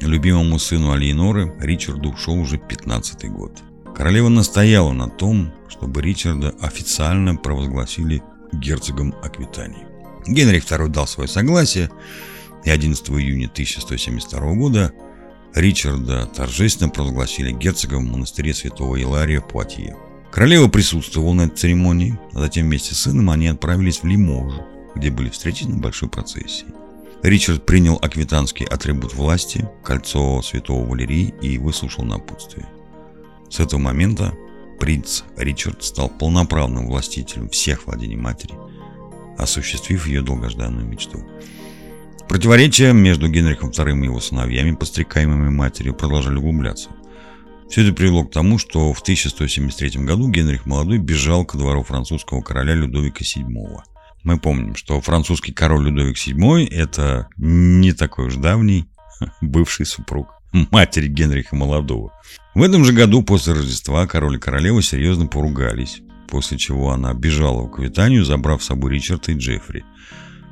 любимому 0.00 0.58
сыну 0.58 0.92
Алиеноры 0.92 1.54
Ричарду 1.58 2.10
ушел 2.10 2.34
уже 2.34 2.58
15 2.58 3.30
год. 3.30 3.62
Королева 3.94 4.28
настояла 4.28 4.92
на 4.92 5.08
том, 5.08 5.52
чтобы 5.68 6.02
Ричарда 6.02 6.54
официально 6.60 7.36
провозгласили 7.36 8.22
герцогом 8.52 9.14
Аквитании. 9.22 9.86
Генрих 10.26 10.64
II 10.64 10.88
дал 10.88 11.06
свое 11.06 11.28
согласие, 11.28 11.90
и 12.64 12.70
11 12.70 13.10
июня 13.10 13.46
1172 13.46 14.54
года 14.54 14.92
Ричарда 15.54 16.26
торжественно 16.26 16.90
провозгласили 16.90 17.52
герцогом 17.52 18.06
в 18.06 18.12
монастыре 18.12 18.54
святого 18.54 18.96
Илария 18.96 19.40
в 19.40 19.48
Пуатье. 19.48 19.96
Королева 20.30 20.68
присутствовала 20.68 21.34
на 21.34 21.42
этой 21.42 21.56
церемонии, 21.56 22.18
а 22.32 22.40
затем 22.40 22.66
вместе 22.66 22.94
с 22.94 23.00
сыном 23.00 23.28
они 23.28 23.48
отправились 23.48 24.02
в 24.02 24.06
Лиможу, 24.06 24.62
где 24.94 25.10
были 25.10 25.28
встречены 25.28 25.76
большой 25.76 26.08
процессией. 26.08 26.72
Ричард 27.22 27.66
принял 27.66 27.98
аквитанский 28.00 28.66
атрибут 28.66 29.14
власти, 29.14 29.68
кольцо 29.84 30.40
святого 30.42 30.88
Валерии 30.88 31.34
и 31.42 31.58
выслушал 31.58 32.04
напутствие. 32.04 32.66
С 33.52 33.60
этого 33.60 33.78
момента 33.78 34.32
принц 34.80 35.24
Ричард 35.36 35.84
стал 35.84 36.08
полноправным 36.08 36.86
властителем 36.86 37.50
всех 37.50 37.86
владений 37.86 38.16
матери, 38.16 38.54
осуществив 39.36 40.06
ее 40.06 40.22
долгожданную 40.22 40.86
мечту. 40.86 41.22
Противоречия 42.30 42.94
между 42.94 43.28
Генрихом 43.28 43.68
II 43.68 44.00
и 44.00 44.04
его 44.04 44.20
сыновьями, 44.20 44.74
подстрекаемыми 44.74 45.50
матерью, 45.50 45.92
продолжали 45.92 46.36
углубляться. 46.36 46.88
Все 47.68 47.82
это 47.82 47.92
привело 47.92 48.24
к 48.24 48.32
тому, 48.32 48.56
что 48.56 48.94
в 48.94 49.02
1173 49.02 50.02
году 50.02 50.30
Генрих 50.30 50.64
Молодой 50.64 50.96
бежал 50.96 51.44
ко 51.44 51.58
двору 51.58 51.82
французского 51.82 52.40
короля 52.40 52.72
Людовика 52.72 53.22
VII. 53.22 53.80
Мы 54.22 54.38
помним, 54.38 54.76
что 54.76 54.98
французский 55.02 55.52
король 55.52 55.90
Людовик 55.90 56.16
VII– 56.16 56.68
это 56.70 57.28
не 57.36 57.92
такой 57.92 58.28
уж 58.28 58.36
давний 58.36 58.86
бывший 59.42 59.84
супруг 59.84 60.41
матери 60.52 61.08
Генриха 61.08 61.56
Молодого. 61.56 62.12
В 62.54 62.62
этом 62.62 62.84
же 62.84 62.92
году 62.92 63.22
после 63.22 63.54
Рождества 63.54 64.06
король 64.06 64.36
и 64.36 64.40
королева 64.40 64.82
серьезно 64.82 65.26
поругались, 65.26 66.02
после 66.28 66.58
чего 66.58 66.90
она 66.90 67.14
бежала 67.14 67.62
в 67.62 67.70
Квитанию, 67.70 68.24
забрав 68.24 68.62
с 68.62 68.66
собой 68.66 68.94
Ричарда 68.94 69.32
и 69.32 69.36
Джеффри. 69.36 69.84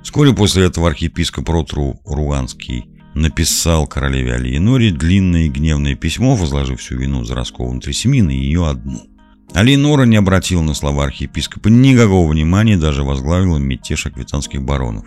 Вскоре 0.02 0.32
после 0.32 0.64
этого 0.64 0.88
архиепископ 0.88 1.48
Ротру 1.48 2.00
Руанский 2.06 2.86
написал 3.14 3.86
королеве 3.86 4.34
Алиеноре 4.34 4.92
длинное 4.92 5.42
и 5.42 5.48
гневное 5.48 5.94
письмо, 5.94 6.36
возложив 6.36 6.80
всю 6.80 6.96
вину 6.96 7.24
за 7.24 7.34
раскол 7.34 7.70
внутри 7.70 7.92
семьи 7.92 8.22
на 8.22 8.30
ее 8.30 8.66
одну. 8.66 9.02
Алиенора 9.52 10.04
не 10.04 10.16
обратила 10.16 10.62
на 10.62 10.74
слова 10.74 11.04
архиепископа 11.04 11.68
никакого 11.68 12.30
внимания 12.30 12.76
даже 12.76 13.02
возглавила 13.02 13.58
мятеж 13.58 14.06
аквитанских 14.06 14.62
баронов. 14.62 15.06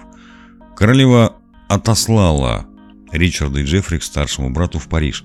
Королева 0.76 1.38
отослала 1.70 2.66
Ричарда 3.14 3.60
и 3.60 3.64
Джеффри 3.64 4.00
к 4.00 4.04
старшему 4.04 4.50
брату 4.50 4.80
в 4.80 4.88
Париж. 4.88 5.24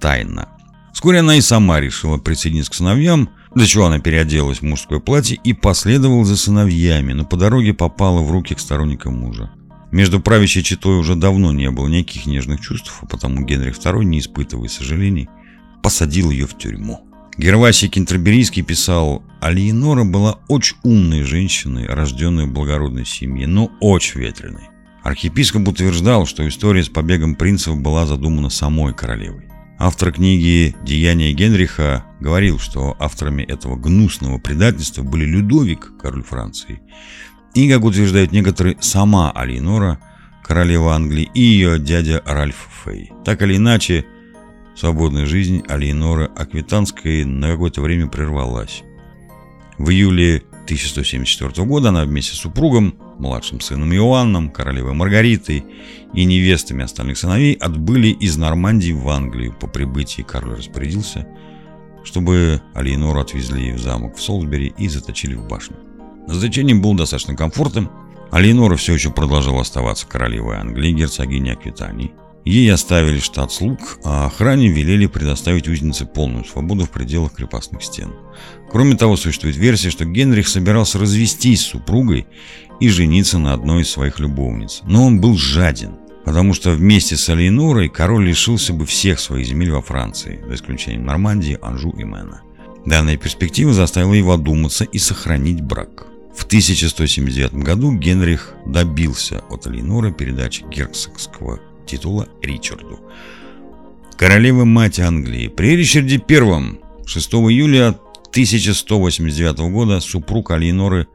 Тайно. 0.00 0.48
Вскоре 0.92 1.20
она 1.20 1.36
и 1.36 1.40
сама 1.40 1.80
решила 1.80 2.18
присоединиться 2.18 2.72
к 2.72 2.74
сыновьям, 2.74 3.30
для 3.54 3.66
чего 3.66 3.86
она 3.86 4.00
переоделась 4.00 4.58
в 4.58 4.62
мужское 4.62 4.98
платье 4.98 5.38
и 5.42 5.52
последовала 5.52 6.24
за 6.24 6.36
сыновьями, 6.36 7.12
но 7.12 7.24
по 7.24 7.36
дороге 7.36 7.72
попала 7.72 8.20
в 8.20 8.30
руки 8.30 8.54
к 8.54 8.60
сторонникам 8.60 9.16
мужа. 9.16 9.50
Между 9.90 10.20
правящей 10.20 10.62
четой 10.62 10.98
уже 10.98 11.14
давно 11.14 11.52
не 11.52 11.70
было 11.70 11.88
никаких 11.88 12.26
нежных 12.26 12.60
чувств, 12.60 12.98
а 13.00 13.06
потому 13.06 13.42
Генрих 13.42 13.78
II, 13.78 14.04
не 14.04 14.18
испытывая 14.18 14.68
сожалений, 14.68 15.28
посадил 15.82 16.30
ее 16.30 16.46
в 16.46 16.58
тюрьму. 16.58 17.08
Гервасий 17.38 17.88
Кентерберийский 17.88 18.62
писал, 18.62 19.22
Алиенора 19.40 20.02
была 20.02 20.40
очень 20.48 20.76
умной 20.82 21.22
женщиной, 21.22 21.86
рожденной 21.86 22.46
в 22.46 22.52
благородной 22.52 23.06
семье, 23.06 23.46
но 23.46 23.70
очень 23.80 24.20
ветреной. 24.20 24.68
Архиепископ 25.02 25.68
утверждал, 25.68 26.26
что 26.26 26.46
история 26.46 26.82
с 26.82 26.88
побегом 26.88 27.34
принцев 27.34 27.80
была 27.80 28.06
задумана 28.06 28.50
самой 28.50 28.94
королевой. 28.94 29.48
Автор 29.78 30.12
книги 30.12 30.74
«Деяния 30.84 31.32
Генриха» 31.32 32.04
говорил, 32.20 32.58
что 32.58 32.96
авторами 32.98 33.42
этого 33.42 33.76
гнусного 33.76 34.38
предательства 34.38 35.02
были 35.02 35.24
Людовик, 35.24 35.92
король 36.02 36.24
Франции, 36.24 36.80
и, 37.54 37.70
как 37.70 37.84
утверждают 37.84 38.32
некоторые, 38.32 38.76
сама 38.80 39.30
Алинора, 39.30 40.00
королева 40.42 40.94
Англии, 40.94 41.30
и 41.32 41.40
ее 41.40 41.78
дядя 41.78 42.22
Ральф 42.26 42.68
Фей. 42.84 43.12
Так 43.24 43.42
или 43.42 43.56
иначе, 43.56 44.04
свободная 44.74 45.26
жизнь 45.26 45.62
Алиеноры 45.68 46.24
Аквитанской 46.24 47.24
на 47.24 47.52
какое-то 47.52 47.80
время 47.80 48.08
прервалась. 48.08 48.82
В 49.78 49.90
июле 49.90 50.42
1174 50.68 51.66
года 51.66 51.88
она 51.88 52.04
вместе 52.04 52.34
с 52.34 52.40
супругом, 52.40 52.94
младшим 53.18 53.58
сыном 53.58 53.90
Иоанном, 53.94 54.50
королевой 54.50 54.92
Маргаритой 54.92 55.64
и 56.12 56.24
невестами 56.26 56.84
остальных 56.84 57.16
сыновей 57.16 57.54
отбыли 57.54 58.08
из 58.08 58.36
Нормандии 58.36 58.92
в 58.92 59.08
Англию. 59.08 59.54
По 59.54 59.66
прибытии 59.66 60.20
Карл 60.20 60.56
распорядился, 60.56 61.26
чтобы 62.04 62.60
Алиенору 62.74 63.18
отвезли 63.18 63.72
в 63.72 63.78
замок 63.78 64.18
в 64.18 64.22
Солсбери 64.22 64.74
и 64.76 64.88
заточили 64.88 65.34
в 65.36 65.48
башню. 65.48 65.76
Назначение 66.26 66.76
было 66.76 66.98
достаточно 66.98 67.34
комфортным. 67.34 67.90
Алиенора 68.30 68.76
все 68.76 68.92
еще 68.92 69.10
продолжала 69.10 69.62
оставаться 69.62 70.06
королевой 70.06 70.56
Англии, 70.56 70.92
герцогиней 70.92 71.54
Аквитании– 71.54 72.12
Ей 72.48 72.72
оставили 72.72 73.18
штат 73.18 73.52
слуг, 73.52 73.98
а 74.04 74.24
охране 74.24 74.68
велели 74.68 75.04
предоставить 75.04 75.68
узнице 75.68 76.06
полную 76.06 76.46
свободу 76.46 76.86
в 76.86 76.90
пределах 76.90 77.34
крепостных 77.34 77.82
стен. 77.82 78.14
Кроме 78.70 78.96
того, 78.96 79.18
существует 79.18 79.56
версия, 79.56 79.90
что 79.90 80.06
Генрих 80.06 80.48
собирался 80.48 80.98
развестись 80.98 81.60
с 81.60 81.66
супругой 81.66 82.26
и 82.80 82.88
жениться 82.88 83.38
на 83.38 83.52
одной 83.52 83.82
из 83.82 83.90
своих 83.90 84.18
любовниц. 84.18 84.80
Но 84.84 85.04
он 85.04 85.20
был 85.20 85.36
жаден, 85.36 85.96
потому 86.24 86.54
что 86.54 86.70
вместе 86.70 87.18
с 87.18 87.28
Алейнорой 87.28 87.90
король 87.90 88.26
лишился 88.26 88.72
бы 88.72 88.86
всех 88.86 89.20
своих 89.20 89.46
земель 89.46 89.72
во 89.72 89.82
Франции, 89.82 90.40
за 90.48 90.54
исключением 90.54 91.04
Нормандии, 91.04 91.58
Анжу 91.60 91.90
и 91.90 92.04
Мэна. 92.04 92.40
Данная 92.86 93.18
перспектива 93.18 93.74
заставила 93.74 94.14
его 94.14 94.32
одуматься 94.32 94.84
и 94.84 94.96
сохранить 94.96 95.60
брак. 95.60 96.06
В 96.34 96.46
1179 96.46 97.52
году 97.56 97.92
Генрих 97.92 98.54
добился 98.64 99.40
от 99.50 99.66
Алейноры 99.66 100.12
передачи 100.12 100.64
герцогского 100.70 101.60
титула 101.88 102.28
Ричарду. 102.42 103.00
Королева 104.16 104.64
мать 104.64 105.00
Англии. 105.00 105.48
При 105.48 105.76
Ричарде 105.76 106.16
I 106.16 107.06
6 107.06 107.34
июля 107.34 107.98
1189 108.30 109.58
года 109.72 110.00
супруг 110.00 110.50
Алиеноры 110.50 111.06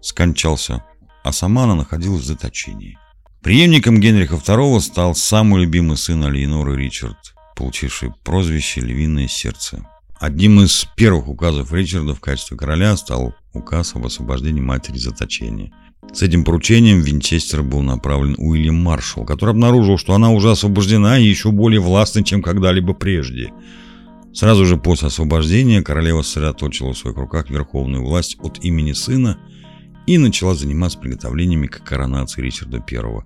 скончался, 0.00 0.84
а 1.24 1.32
сама 1.32 1.64
она 1.64 1.74
находилась 1.74 2.22
в 2.22 2.26
заточении. 2.26 2.98
Преемником 3.42 4.00
Генриха 4.00 4.34
II 4.34 4.80
стал 4.80 5.14
самый 5.14 5.62
любимый 5.62 5.96
сын 5.96 6.24
Алиеноры 6.24 6.76
Ричард, 6.76 7.34
получивший 7.56 8.12
прозвище 8.24 8.80
«Львиное 8.80 9.28
сердце». 9.28 9.86
Одним 10.20 10.60
из 10.60 10.84
первых 10.96 11.28
указов 11.28 11.72
Ричарда 11.72 12.14
в 12.14 12.20
качестве 12.20 12.56
короля 12.56 12.96
стал 12.96 13.34
указ 13.52 13.94
об 13.94 14.04
освобождении 14.04 14.60
матери 14.60 14.98
заточения. 14.98 15.72
С 16.12 16.22
этим 16.22 16.44
поручением 16.44 17.00
в 17.00 17.04
Винчестер 17.04 17.62
был 17.62 17.82
направлен 17.82 18.34
Уильям 18.38 18.76
Маршалл, 18.76 19.24
который 19.24 19.50
обнаружил, 19.50 19.98
что 19.98 20.14
она 20.14 20.30
уже 20.30 20.50
освобождена 20.50 21.18
и 21.18 21.24
еще 21.24 21.50
более 21.50 21.80
властна, 21.80 22.24
чем 22.24 22.42
когда-либо 22.42 22.94
прежде. 22.94 23.52
Сразу 24.32 24.64
же 24.64 24.76
после 24.76 25.08
освобождения 25.08 25.82
королева 25.82 26.22
сосредоточила 26.22 26.92
в 26.92 26.98
своих 26.98 27.16
руках 27.16 27.50
верховную 27.50 28.04
власть 28.04 28.38
от 28.40 28.64
имени 28.64 28.92
сына 28.92 29.38
и 30.06 30.16
начала 30.16 30.54
заниматься 30.54 30.98
приготовлениями 30.98 31.66
к 31.66 31.82
коронации 31.82 32.42
Ричарда 32.42 32.82
I. 32.90 33.22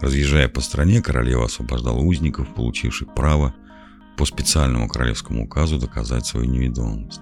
Разъезжая 0.00 0.48
по 0.48 0.60
стране, 0.60 1.02
королева 1.02 1.44
освобождала 1.44 1.98
узников, 1.98 2.54
получивших 2.54 3.14
право 3.14 3.54
по 4.16 4.24
специальному 4.24 4.88
королевскому 4.88 5.44
указу 5.44 5.78
доказать 5.78 6.26
свою 6.26 6.46
невиновность. 6.46 7.20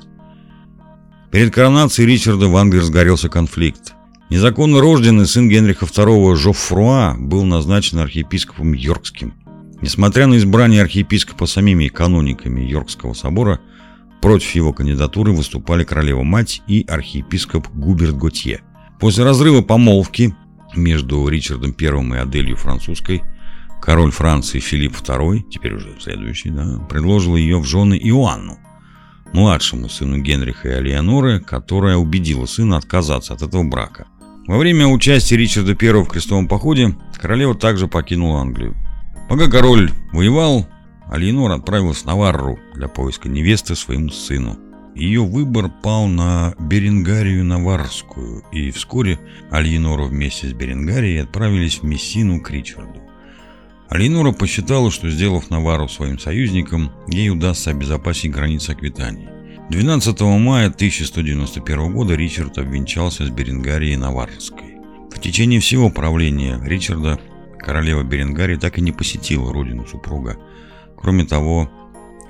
Перед 1.31 1.53
коронацией 1.53 2.09
Ричарда 2.09 2.47
в 2.49 2.57
Англии 2.57 2.81
разгорелся 2.81 3.29
конфликт. 3.29 3.95
Незаконно 4.31 4.83
рожденный 4.83 5.27
сын 5.27 5.49
Генриха 5.49 5.87
II 5.87 6.37
Жоффруа 6.37 7.17
был 7.19 7.45
назначен 7.45 7.99
архиепископом 7.99 8.75
Йоркским. 8.75 9.33
Несмотря 9.81 10.27
на 10.27 10.37
избрание 10.37 10.83
архиепископа 10.83 11.47
самими 11.47 11.89
канониками 11.89 12.61
Йоркского 12.61 13.15
собора, 13.15 13.59
против 14.21 14.55
его 14.55 14.75
кандидатуры 14.75 15.33
выступали 15.33 15.85
королева-мать 15.85 16.61
и 16.67 16.85
архиепископ 16.87 17.69
Губерт 17.69 18.17
Готье. 18.17 18.61
После 19.01 19.25
разрыва 19.25 19.63
помолвки 19.63 20.37
между 20.77 21.27
Ричардом 21.27 21.75
I 21.81 21.87
и 21.87 22.21
Аделью 22.21 22.57
Французской, 22.57 23.23
король 23.81 24.11
Франции 24.11 24.59
Филипп 24.59 24.97
II, 24.97 25.45
теперь 25.49 25.75
уже 25.75 25.97
следующий, 26.01 26.51
да, 26.51 26.79
предложил 26.91 27.35
ее 27.35 27.59
в 27.59 27.65
жены 27.65 27.95
Иоанну, 27.95 28.59
младшему 29.33 29.89
сыну 29.89 30.19
Генриха 30.19 30.69
и 30.69 30.73
Алианоры, 30.73 31.41
которая 31.41 31.97
убедила 31.97 32.45
сына 32.45 32.77
отказаться 32.77 33.33
от 33.33 33.41
этого 33.41 33.63
брака. 33.63 34.07
Во 34.49 34.57
время 34.57 34.87
участия 34.87 35.37
Ричарда 35.37 35.77
I 35.79 36.03
в 36.03 36.09
крестовом 36.09 36.49
походе 36.49 36.97
королева 37.21 37.55
также 37.55 37.87
покинула 37.87 38.41
Англию. 38.41 38.75
Пока 39.29 39.47
король 39.51 39.91
воевал, 40.11 40.67
Алиенор 41.07 41.53
отправилась 41.53 41.99
в 41.99 42.07
Наварру 42.07 42.59
для 42.75 42.89
поиска 42.89 43.29
невесты 43.29 43.77
своему 43.77 44.09
сыну. 44.09 44.59
Ее 44.95 45.23
выбор 45.23 45.71
пал 45.83 46.07
на 46.07 46.55
Беренгарию 46.59 47.45
Наварскую, 47.45 48.43
и 48.51 48.71
вскоре 48.71 49.19
Алиенора 49.51 50.05
вместе 50.05 50.49
с 50.49 50.55
Беренгарией 50.55 51.23
отправились 51.23 51.81
в 51.81 51.83
Мессину 51.83 52.41
к 52.41 52.51
Ричарду. 52.51 53.03
Алинора 53.91 54.33
посчитала, 54.33 54.91
что 54.91 55.11
сделав 55.11 55.51
Навару 55.51 55.89
своим 55.89 56.19
союзником, 56.19 56.91
ей 57.07 57.29
удастся 57.29 57.71
обезопасить 57.71 58.33
границы 58.33 58.71
Аквитании. 58.71 59.29
12 59.71 60.21
мая 60.23 60.69
1191 60.69 61.93
года 61.93 62.15
Ричард 62.15 62.57
обвенчался 62.57 63.27
с 63.27 63.29
Беренгарией 63.29 63.97
Наварской. 63.97 64.79
В 65.11 65.21
течение 65.21 65.61
всего 65.61 65.91
правления 65.91 66.59
Ричарда 66.65 67.21
королева 67.59 68.03
Беренгария 68.03 68.57
так 68.57 68.79
и 68.79 68.81
не 68.81 68.93
посетила 68.93 69.53
родину 69.53 69.87
супруга, 69.87 70.39
кроме 70.97 71.27
того, 71.27 71.71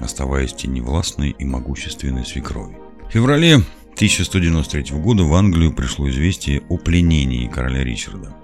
оставаясь 0.01 0.53
теневластной 0.53 1.31
и 1.31 1.45
могущественной 1.45 2.27
свекрови. 2.27 2.77
В 3.09 3.13
феврале 3.13 3.63
1193 3.95 4.97
года 4.97 5.23
в 5.23 5.33
Англию 5.35 5.73
пришло 5.73 6.11
известие 6.11 6.63
о 6.69 6.77
пленении 6.77 7.47
короля 7.47 7.85
Ричарда. 7.85 8.35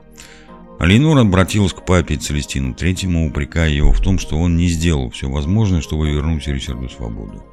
Алинур 0.79 1.19
обратилась 1.19 1.73
к 1.73 1.85
папе 1.85 2.15
Целестину 2.15 2.75
III, 2.75 3.27
упрекая 3.27 3.71
его 3.71 3.93
в 3.93 4.01
том, 4.01 4.21
что 4.21 4.37
он 4.37 4.57
не 4.57 4.69
сделал 4.69 5.11
все 5.11 5.29
возможное, 5.29 5.81
чтобы 5.81 6.13
вернуть 6.13 6.47
Ричарду 6.47 6.89
свободу. 6.89 7.45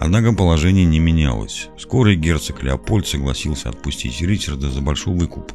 Однако 0.00 0.32
положение 0.32 0.84
не 0.84 1.00
менялось. 1.00 1.68
Вскоре 1.76 2.14
герцог 2.14 2.62
Леопольд 2.62 3.06
согласился 3.06 3.68
отпустить 3.68 4.20
Ричарда 4.20 4.70
за 4.70 4.80
большой 4.80 5.14
выкуп. 5.14 5.52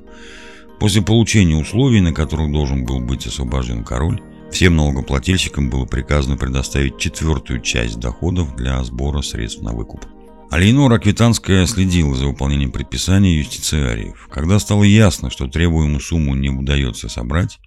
После 0.79 1.01
получения 1.01 1.55
условий, 1.55 2.01
на 2.01 2.13
которых 2.13 2.51
должен 2.51 2.83
был 2.85 2.99
быть 2.99 3.25
освобожден 3.25 3.85
король, 3.85 4.21
всем 4.51 4.75
налогоплательщикам 4.75 5.69
было 5.69 5.85
приказано 5.85 6.35
предоставить 6.35 6.97
четвертую 6.97 7.61
часть 7.61 7.99
доходов 7.99 8.55
для 8.55 8.83
сбора 8.83 9.21
средств 9.21 9.61
на 9.61 9.71
выкуп. 9.71 10.05
Алейнора 10.51 10.95
Аквитанская 10.95 11.65
следила 11.65 12.13
за 12.13 12.27
выполнением 12.27 12.71
предписаний 12.71 13.37
юстициариев. 13.37 14.27
Когда 14.29 14.59
стало 14.59 14.83
ясно, 14.83 15.31
что 15.31 15.47
требуемую 15.47 15.99
сумму 15.99 16.35
не 16.35 16.49
удается 16.49 17.09
собрать, 17.09 17.59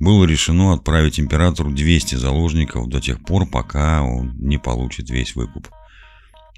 было 0.00 0.24
решено 0.24 0.72
отправить 0.72 1.20
императору 1.20 1.70
200 1.70 2.14
заложников 2.14 2.88
до 2.88 3.00
тех 3.00 3.22
пор, 3.22 3.46
пока 3.46 4.02
он 4.02 4.36
не 4.38 4.58
получит 4.58 5.10
весь 5.10 5.34
выкуп. 5.34 5.68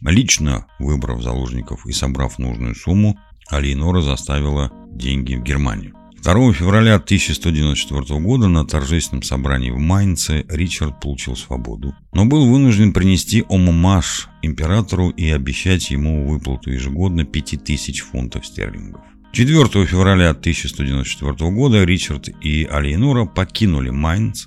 Лично 0.03 0.67
выбрав 0.79 1.23
заложников 1.23 1.87
и 1.87 1.93
собрав 1.93 2.39
нужную 2.39 2.75
сумму, 2.75 3.19
Алейнора 3.49 4.03
заставила 4.03 4.73
деньги 4.91 5.35
в 5.35 5.43
Германию. 5.43 5.95
2 6.23 6.53
февраля 6.55 6.97
1194 6.97 8.21
года 8.21 8.49
на 8.49 8.67
торжественном 8.67 9.23
собрании 9.23 9.71
в 9.71 9.79
Майнце 9.79 10.45
Ричард 10.49 10.99
получил 11.01 11.37
свободу, 11.37 11.95
но 12.13 12.25
был 12.25 12.51
вынужден 12.51 12.93
принести 12.93 13.45
омамаш 13.49 14.29
императору 14.43 15.11
и 15.11 15.31
обещать 15.31 15.91
ему 15.91 16.29
выплату 16.29 16.73
ежегодно 16.73 17.25
5000 17.25 18.01
фунтов 18.01 18.45
стерлингов. 18.45 19.03
4 19.31 19.87
февраля 19.87 20.31
1194 20.31 21.51
года 21.53 21.85
Ричард 21.85 22.29
и 22.43 22.65
Алиенора 22.65 23.27
покинули 23.27 23.91
Майнц. 23.91 24.47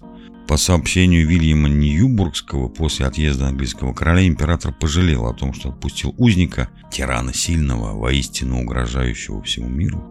По 0.50 0.58
сообщению 0.58 1.28
Вильяма 1.28 1.70
Ньюбургского, 1.70 2.70
после 2.70 3.06
отъезда 3.06 3.50
английского 3.50 3.94
короля 3.94 4.26
император 4.26 4.74
пожалел 4.74 5.28
о 5.28 5.34
том, 5.36 5.54
что 5.54 5.70
отпустил 5.70 6.16
узника, 6.18 6.70
тирана 6.92 7.36
сильного, 7.36 7.96
воистину 7.96 8.64
угрожающего 8.64 9.44
всему 9.44 9.70
миру, 9.70 10.04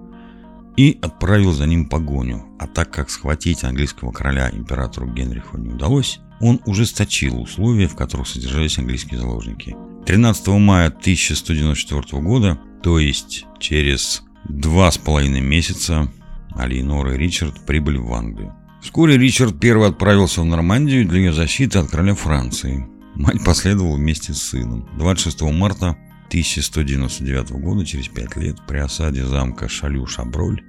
и 0.77 0.97
отправил 1.03 1.51
за 1.51 1.67
ним 1.67 1.89
погоню. 1.89 2.45
А 2.61 2.69
так 2.69 2.93
как 2.93 3.11
схватить 3.11 3.65
английского 3.65 4.13
короля 4.13 4.49
императору 4.49 5.13
Генриху 5.13 5.59
не 5.59 5.71
удалось, 5.71 6.21
он 6.41 6.61
ужесточил 6.67 7.41
условия, 7.41 7.89
в 7.89 7.97
которых 7.97 8.29
содержались 8.29 8.79
английские 8.79 9.19
заложники. 9.19 9.75
13 10.07 10.47
мая 10.47 10.87
1194 10.87 12.23
года, 12.23 12.61
то 12.85 13.01
есть 13.01 13.45
через 13.59 14.23
два 14.49 14.93
с 14.93 14.99
половиной 14.99 15.41
месяца, 15.41 16.09
Алиенор 16.55 17.09
и 17.09 17.19
Ричард 17.19 17.67
прибыли 17.67 17.99
в 17.99 18.13
Англию. 18.13 18.55
Вскоре 18.81 19.19
Ричард 19.19 19.63
I 19.63 19.87
отправился 19.87 20.41
в 20.41 20.45
Нормандию 20.45 21.07
для 21.07 21.19
ее 21.19 21.33
защиты 21.33 21.79
от 21.79 21.91
короля 21.91 22.15
Франции. 22.15 22.87
Мать 23.15 23.45
последовала 23.45 23.97
вместе 23.97 24.33
с 24.33 24.43
сыном. 24.43 24.89
26 24.97 25.43
марта 25.43 25.97
1199 26.29 27.51
года, 27.53 27.85
через 27.85 28.09
пять 28.09 28.37
лет, 28.37 28.57
при 28.67 28.79
осаде 28.79 29.25
замка 29.25 29.67
Шалю-Шаброль, 29.67 30.63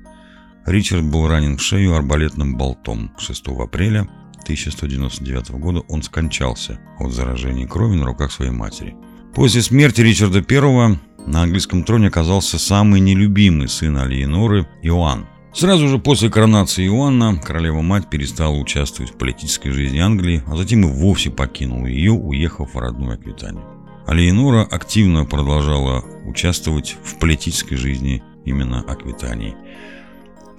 Ричард 0.65 1.03
был 1.03 1.27
ранен 1.27 1.57
в 1.57 1.61
шею 1.61 1.95
арбалетным 1.95 2.57
болтом. 2.57 3.11
6 3.17 3.47
апреля 3.59 4.07
1199 4.43 5.51
года 5.51 5.79
он 5.87 6.01
скончался 6.01 6.79
от 6.97 7.11
заражения 7.11 7.67
крови 7.67 7.95
на 7.95 8.05
руках 8.05 8.31
своей 8.31 8.51
матери. 8.51 8.95
После 9.33 9.61
смерти 9.61 10.01
Ричарда 10.01 10.43
I 10.47 10.99
на 11.27 11.43
английском 11.43 11.83
троне 11.83 12.07
оказался 12.07 12.57
самый 12.57 12.99
нелюбимый 12.99 13.67
сын 13.67 13.97
Алиеноры 13.97 14.67
Иоанн. 14.81 15.27
Сразу 15.53 15.87
же 15.87 15.97
после 15.97 16.29
коронации 16.29 16.87
Иоанна 16.87 17.37
королева-мать 17.37 18.09
перестала 18.09 18.55
участвовать 18.55 19.11
в 19.11 19.17
политической 19.17 19.71
жизни 19.71 19.99
Англии, 19.99 20.43
а 20.47 20.55
затем 20.55 20.81
и 20.81 20.91
вовсе 20.91 21.31
покинула 21.31 21.87
ее, 21.87 22.11
уехав 22.11 22.73
в 22.73 22.79
родную 22.79 23.13
Аквитанию. 23.13 23.65
Алиенора 24.05 24.63
активно 24.63 25.25
продолжала 25.25 26.03
участвовать 26.25 26.97
в 27.03 27.19
политической 27.19 27.75
жизни 27.75 28.23
именно 28.45 28.79
Аквитании– 28.81 29.55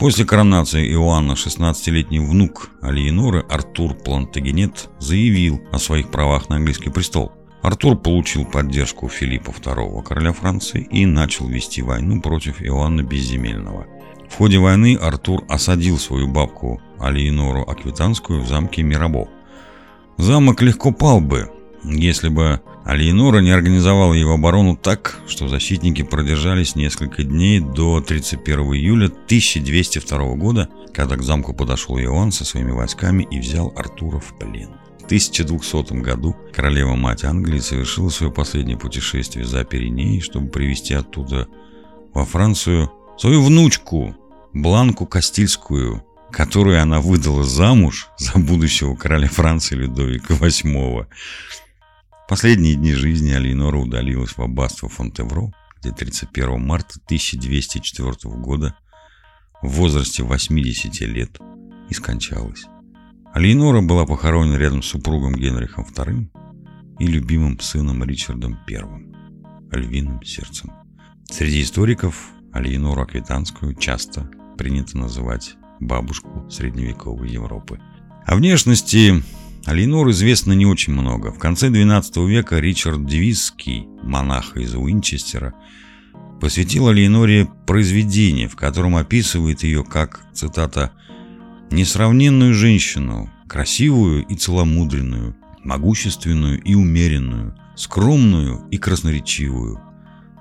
После 0.00 0.24
коронации 0.24 0.90
Иоанна 0.94 1.32
16-летний 1.32 2.20
внук 2.20 2.70
Алиеноры 2.80 3.44
Артур 3.50 3.92
Плантагенет 3.92 4.88
заявил 4.98 5.60
о 5.72 5.78
своих 5.78 6.10
правах 6.10 6.48
на 6.48 6.56
английский 6.56 6.88
престол. 6.88 7.32
Артур 7.60 7.98
получил 7.98 8.46
поддержку 8.46 9.10
Филиппа 9.10 9.50
II, 9.50 10.02
короля 10.02 10.32
Франции, 10.32 10.88
и 10.90 11.04
начал 11.04 11.48
вести 11.48 11.82
войну 11.82 12.22
против 12.22 12.62
Иоанна 12.62 13.02
Безземельного. 13.02 13.86
В 14.30 14.36
ходе 14.36 14.58
войны 14.58 14.96
Артур 14.96 15.44
осадил 15.48 15.98
свою 15.98 16.28
бабку 16.28 16.80
Алиенору 16.98 17.62
Аквитанскую 17.62 18.42
в 18.42 18.48
замке 18.48 18.82
Мирабо. 18.82 19.28
Замок 20.16 20.62
легко 20.62 20.92
пал 20.92 21.20
бы, 21.20 21.50
если 21.82 22.28
бы 22.28 22.60
Алиенора 22.84 23.40
не 23.40 23.50
организовала 23.50 24.14
его 24.14 24.34
оборону 24.34 24.76
так, 24.76 25.18
что 25.26 25.48
защитники 25.48 26.02
продержались 26.02 26.74
несколько 26.74 27.24
дней 27.24 27.60
до 27.60 28.00
31 28.00 28.60
июля 28.74 29.06
1202 29.06 30.34
года, 30.36 30.68
когда 30.94 31.16
к 31.16 31.22
замку 31.22 31.52
подошел 31.52 31.98
Иоанн 31.98 32.32
со 32.32 32.44
своими 32.44 32.70
войсками 32.70 33.26
и 33.30 33.38
взял 33.38 33.72
Артура 33.76 34.18
в 34.20 34.38
плен. 34.38 34.70
В 35.00 35.04
1200 35.04 35.94
году 35.94 36.36
королева-мать 36.54 37.24
Англии 37.24 37.58
совершила 37.58 38.08
свое 38.08 38.32
последнее 38.32 38.78
путешествие 38.78 39.44
за 39.44 39.64
Пиренеи, 39.64 40.20
чтобы 40.20 40.48
привезти 40.48 40.94
оттуда 40.94 41.48
во 42.14 42.24
Францию 42.24 42.90
свою 43.18 43.42
внучку 43.42 44.16
Бланку 44.52 45.06
Кастильскую, 45.06 46.04
которую 46.32 46.82
она 46.82 47.00
выдала 47.00 47.44
замуж 47.44 48.08
за 48.18 48.38
будущего 48.38 48.96
короля 48.96 49.28
Франции 49.28 49.76
Людовика 49.76 50.34
VIII. 50.34 51.06
Последние 52.28 52.74
дни 52.74 52.92
жизни 52.92 53.30
Алинора 53.30 53.78
удалилась 53.78 54.32
в 54.32 54.40
аббатство 54.40 54.88
Фонтевро, 54.88 55.52
где 55.80 55.92
31 55.92 56.60
марта 56.60 56.98
1204 57.04 58.12
года 58.36 58.76
в 59.62 59.68
возрасте 59.68 60.24
80 60.24 61.00
лет 61.02 61.38
и 61.88 61.94
скончалась. 61.94 62.64
Алиенора 63.32 63.82
была 63.82 64.04
похоронена 64.04 64.56
рядом 64.56 64.82
с 64.82 64.86
супругом 64.86 65.36
Генрихом 65.36 65.84
II 65.84 66.28
и 66.98 67.06
любимым 67.06 67.60
сыном 67.60 68.02
Ричардом 68.02 68.58
I, 68.68 69.78
львиным 69.78 70.22
сердцем. 70.24 70.72
Среди 71.30 71.62
историков 71.62 72.30
Алиенору 72.52 73.02
Аквитанскую 73.02 73.74
часто 73.74 74.28
принято 74.60 74.98
называть 74.98 75.56
бабушку 75.80 76.46
средневековой 76.50 77.30
Европы. 77.30 77.80
О 78.26 78.36
внешности 78.36 79.22
Алиенор 79.64 80.10
известно 80.10 80.52
не 80.52 80.66
очень 80.66 80.92
много. 80.92 81.32
В 81.32 81.38
конце 81.38 81.70
XII 81.70 82.28
века 82.28 82.58
Ричард 82.58 83.06
Девисский, 83.06 83.86
монах 84.02 84.58
из 84.58 84.74
Уинчестера, 84.74 85.54
посвятил 86.42 86.88
Алиеноре 86.88 87.48
произведение, 87.66 88.48
в 88.48 88.56
котором 88.56 88.96
описывает 88.96 89.62
ее 89.62 89.82
как, 89.82 90.26
цитата, 90.34 90.92
«несравненную 91.70 92.52
женщину, 92.52 93.30
красивую 93.48 94.26
и 94.26 94.36
целомудренную, 94.36 95.34
могущественную 95.64 96.60
и 96.60 96.74
умеренную, 96.74 97.56
скромную 97.76 98.66
и 98.70 98.76
красноречивую, 98.76 99.80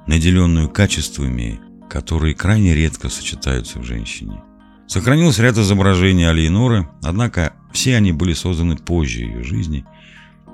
наделенную 0.07 0.67
качествами, 0.67 1.61
которые 1.89 2.35
крайне 2.35 2.75
редко 2.75 3.09
сочетаются 3.09 3.79
в 3.79 3.83
женщине. 3.83 4.41
Сохранился 4.87 5.43
ряд 5.43 5.57
изображений 5.57 6.29
Алиеноры, 6.29 6.87
однако 7.03 7.53
все 7.71 7.95
они 7.95 8.11
были 8.11 8.33
созданы 8.33 8.77
позже 8.77 9.21
ее 9.21 9.43
жизни, 9.43 9.85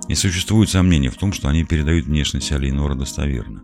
и 0.08 0.16
существует 0.16 0.70
сомнение 0.70 1.10
в 1.10 1.18
том, 1.18 1.34
что 1.34 1.48
они 1.48 1.64
передают 1.64 2.06
внешность 2.06 2.52
Алиеноры 2.52 2.96
достоверно. 2.96 3.64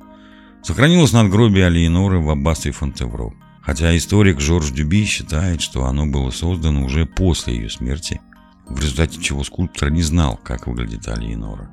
Сохранилось 0.64 1.14
надгробие 1.14 1.66
Алиеноры 1.66 2.20
в 2.20 2.30
аббатстве 2.30 2.72
Фонтевро, 2.72 3.34
хотя 3.62 3.96
историк 3.96 4.40
Жорж 4.40 4.72
Дюби 4.72 5.06
считает, 5.06 5.62
что 5.62 5.86
оно 5.86 6.06
было 6.06 6.30
создано 6.30 6.86
уже 6.86 7.06
после 7.06 7.56
ее 7.56 7.70
смерти, 7.70 8.22
в 8.68 8.80
результате 8.80 9.20
чего 9.22 9.44
скульптор 9.44 9.90
не 9.90 10.02
знал, 10.02 10.40
как 10.42 10.68
выглядит 10.68 11.08
Алиенора, 11.08 11.70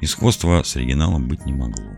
и 0.00 0.06
сходства 0.06 0.62
с 0.64 0.76
оригиналом 0.76 1.28
быть 1.28 1.46
не 1.46 1.52
могло. 1.52 1.96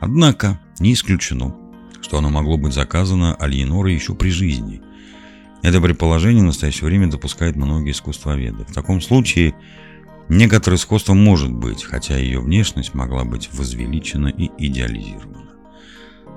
Однако 0.00 0.60
не 0.80 0.92
исключено, 0.92 1.56
что 2.04 2.18
оно 2.18 2.28
могло 2.28 2.58
быть 2.58 2.74
заказано 2.74 3.34
Алиенорой 3.36 3.94
еще 3.94 4.14
при 4.14 4.28
жизни. 4.28 4.82
Это 5.62 5.80
предположение 5.80 6.42
в 6.42 6.46
настоящее 6.46 6.84
время 6.84 7.10
допускает 7.10 7.56
многие 7.56 7.92
искусствоведы. 7.92 8.64
В 8.68 8.74
таком 8.74 9.00
случае 9.00 9.54
некоторое 10.28 10.76
сходство 10.76 11.14
может 11.14 11.50
быть, 11.50 11.82
хотя 11.82 12.18
ее 12.18 12.40
внешность 12.40 12.92
могла 12.92 13.24
быть 13.24 13.48
возвеличена 13.50 14.28
и 14.28 14.50
идеализирована. 14.58 15.44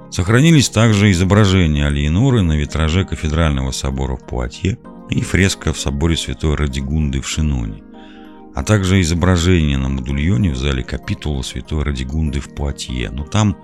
Сохранились 0.09 0.69
также 0.69 1.11
изображения 1.11 1.85
Алиеноры 1.85 2.43
на 2.43 2.53
витраже 2.57 3.03
кафедрального 3.03 3.71
собора 3.71 4.15
в 4.15 4.25
Пуатье 4.25 4.77
и 5.09 5.19
фреска 5.19 5.73
в 5.73 5.79
соборе 5.79 6.15
Святой 6.15 6.55
Радигунды 6.55 7.19
в 7.19 7.27
Шиноне, 7.27 7.83
а 8.55 8.63
также 8.63 9.01
изображение 9.01 9.77
на 9.77 9.89
модульоне 9.89 10.51
в 10.51 10.57
зале 10.57 10.85
капитула 10.85 11.41
Святой 11.41 11.83
Радигунды 11.83 12.39
в 12.39 12.55
Пуатье, 12.55 13.09
но 13.09 13.25
там 13.25 13.57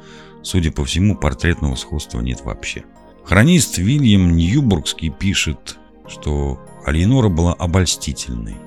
Судя 0.43 0.71
по 0.71 0.83
всему, 0.83 1.15
портретного 1.15 1.75
сходства 1.75 2.19
нет 2.19 2.41
вообще. 2.41 2.83
Хронист 3.23 3.77
Вильям 3.77 4.35
Ньюбургский 4.35 5.09
пишет, 5.09 5.77
что 6.07 6.59
Алиенора 6.85 7.29
была 7.29 7.53
обольстительной. 7.53 8.57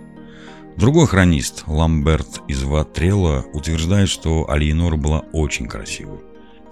Другой 0.77 1.07
хронист, 1.07 1.65
Ламберт 1.67 2.43
из 2.49 2.63
Ватрела, 2.65 3.45
утверждает, 3.53 4.09
что 4.09 4.51
Алиенора 4.51 4.97
была 4.97 5.21
очень 5.33 5.67
красивой. 5.67 6.21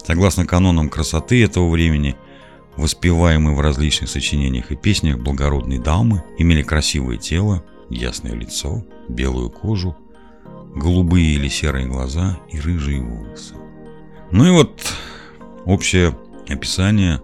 Согласно 0.07 0.47
канонам 0.47 0.89
красоты 0.89 1.43
этого 1.43 1.71
времени, 1.71 2.17
воспеваемые 2.77 3.55
в 3.55 3.61
различных 3.61 4.11
сочинениях 4.11 4.71
и 4.73 4.77
песнях 4.77 5.19
благородные 5.19 5.81
дамы 5.81 6.23
имели 6.39 6.63
красивое 6.63 7.19
тело, 7.19 7.65
ясное 7.91 8.33
лицо, 8.35 8.85
белую 9.09 9.51
кожу, 9.51 9.97
голубые 10.75 11.35
или 11.35 11.49
серые 11.49 11.87
глаза 11.87 12.39
и 12.51 12.59
рыжие 12.59 13.01
волосы. 13.01 13.55
Ну 14.33 14.47
и 14.47 14.51
вот 14.51 14.93
общее 15.65 16.17
описание. 16.49 17.21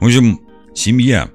В 0.00 0.04
общем, 0.04 0.40
семья, 0.74 1.30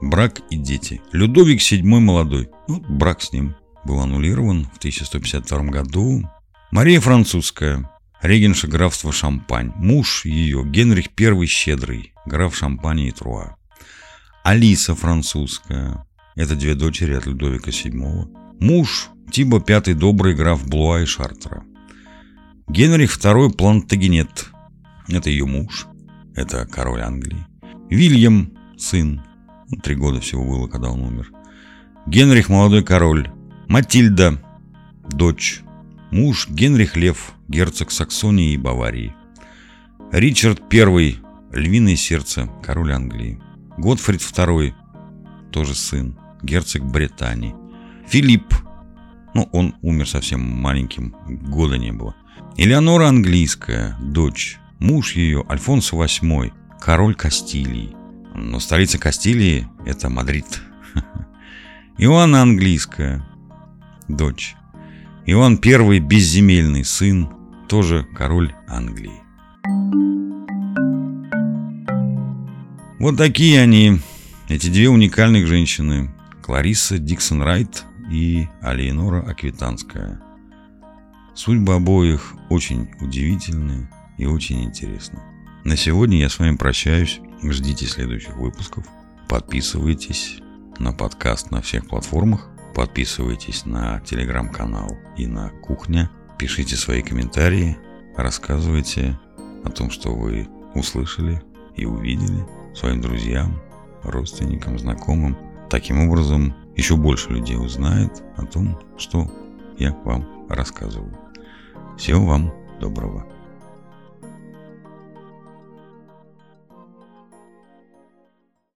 брак 0.00 0.40
и 0.50 0.56
дети. 0.56 1.00
Людовик 1.12 1.60
VII 1.60 1.82
молодой. 1.82 2.50
Вот 2.68 2.82
брак 2.82 3.22
с 3.22 3.32
ним 3.32 3.54
был 3.84 4.00
аннулирован 4.00 4.64
в 4.66 4.78
1152 4.78 5.58
году. 5.64 6.28
Мария 6.70 7.00
Французская, 7.00 7.90
регенша 8.22 8.66
графства 8.66 9.12
Шампань. 9.12 9.72
Муж 9.76 10.24
ее, 10.24 10.64
Генрих 10.64 11.08
I 11.18 11.46
Щедрый, 11.46 12.12
граф 12.26 12.56
Шампани 12.56 13.08
и 13.08 13.10
Труа. 13.10 13.56
Алиса 14.42 14.94
Французская. 14.94 16.06
Это 16.34 16.56
две 16.56 16.74
дочери 16.74 17.14
от 17.14 17.26
Людовика 17.26 17.70
VII. 17.70 18.26
Муж 18.60 19.10
Тибо 19.30 19.56
V 19.56 19.94
Добрый, 19.94 20.34
граф 20.34 20.66
Блуа 20.68 21.00
и 21.00 21.06
Шартра. 21.06 21.64
Генрих 22.72 23.18
II 23.18 23.50
Плантагенет. 23.50 24.46
Это 25.06 25.28
ее 25.28 25.44
муж. 25.44 25.86
Это 26.34 26.64
король 26.64 27.02
Англии. 27.02 27.46
Вильям, 27.90 28.54
сын. 28.78 29.20
Ну, 29.68 29.76
три 29.76 29.94
года 29.94 30.20
всего 30.20 30.42
было, 30.42 30.68
когда 30.68 30.88
он 30.88 31.02
умер. 31.02 31.30
Генрих, 32.06 32.48
молодой 32.48 32.82
король. 32.82 33.30
Матильда, 33.68 34.42
дочь. 35.10 35.60
Муж 36.10 36.48
Генрих 36.48 36.96
Лев, 36.96 37.34
герцог 37.46 37.90
Саксонии 37.90 38.54
и 38.54 38.56
Баварии. 38.56 39.14
Ричард 40.10 40.62
I, 40.72 41.18
львиное 41.52 41.96
сердце, 41.96 42.48
король 42.62 42.94
Англии. 42.94 43.38
Готфрид 43.76 44.22
II, 44.22 44.72
тоже 45.50 45.74
сын, 45.74 46.18
герцог 46.42 46.82
Британии. 46.90 47.54
Филипп, 48.08 48.54
ну, 49.34 49.46
он 49.52 49.74
умер 49.82 50.08
совсем 50.08 50.40
маленьким, 50.40 51.14
года 51.50 51.76
не 51.76 51.92
было. 51.92 52.16
Элеонора 52.56 53.08
Английская, 53.08 53.96
дочь. 54.00 54.58
Муж 54.78 55.14
ее 55.14 55.44
Альфонсо 55.48 55.96
VIII, 55.96 56.52
король 56.80 57.14
Кастилии. 57.14 57.96
Но 58.34 58.60
столица 58.60 58.98
Кастилии– 58.98 59.66
это 59.86 60.10
Мадрид. 60.10 60.60
Иоанна 61.98 62.42
Английская, 62.42 63.26
дочь. 64.06 64.54
Иоанн 65.24 65.60
I 65.64 65.98
безземельный 66.00 66.84
сын, 66.84 67.30
тоже 67.68 68.06
король 68.14 68.52
Англии. 68.68 69.22
Вот 72.98 73.16
такие 73.16 73.60
они, 73.60 73.98
эти 74.48 74.68
две 74.68 74.88
уникальных 74.88 75.46
женщины. 75.46 76.14
Клариса 76.42 76.98
Диксон 76.98 77.42
Райт 77.42 77.84
и 78.10 78.48
Алиенора 78.60 79.22
Аквитанская– 79.22 80.20
Судьбы 81.34 81.74
обоих 81.74 82.34
очень 82.50 82.90
удивительные 83.00 83.88
и 84.18 84.26
очень 84.26 84.64
интересны. 84.64 85.18
На 85.64 85.76
сегодня 85.76 86.18
я 86.18 86.28
с 86.28 86.38
вами 86.38 86.56
прощаюсь. 86.56 87.20
Ждите 87.42 87.86
следующих 87.86 88.36
выпусков. 88.36 88.84
Подписывайтесь 89.28 90.38
на 90.78 90.92
подкаст 90.92 91.50
на 91.50 91.62
всех 91.62 91.88
платформах. 91.88 92.48
Подписывайтесь 92.74 93.64
на 93.64 94.00
телеграм-канал 94.00 94.98
и 95.16 95.26
на 95.26 95.48
кухня. 95.62 96.10
Пишите 96.38 96.76
свои 96.76 97.02
комментарии. 97.02 97.78
Рассказывайте 98.16 99.18
о 99.64 99.70
том, 99.70 99.90
что 99.90 100.14
вы 100.14 100.48
услышали 100.74 101.42
и 101.76 101.86
увидели 101.86 102.46
своим 102.74 103.00
друзьям, 103.00 103.58
родственникам, 104.02 104.78
знакомым. 104.78 105.38
Таким 105.70 106.06
образом, 106.06 106.54
еще 106.76 106.96
больше 106.96 107.30
людей 107.30 107.56
узнает 107.56 108.22
о 108.36 108.44
том, 108.44 108.78
что 108.98 109.32
я 109.78 109.96
вам 110.04 110.46
рассказываю. 110.50 111.21
Всего 111.96 112.24
вам 112.26 112.52
доброго. 112.80 113.31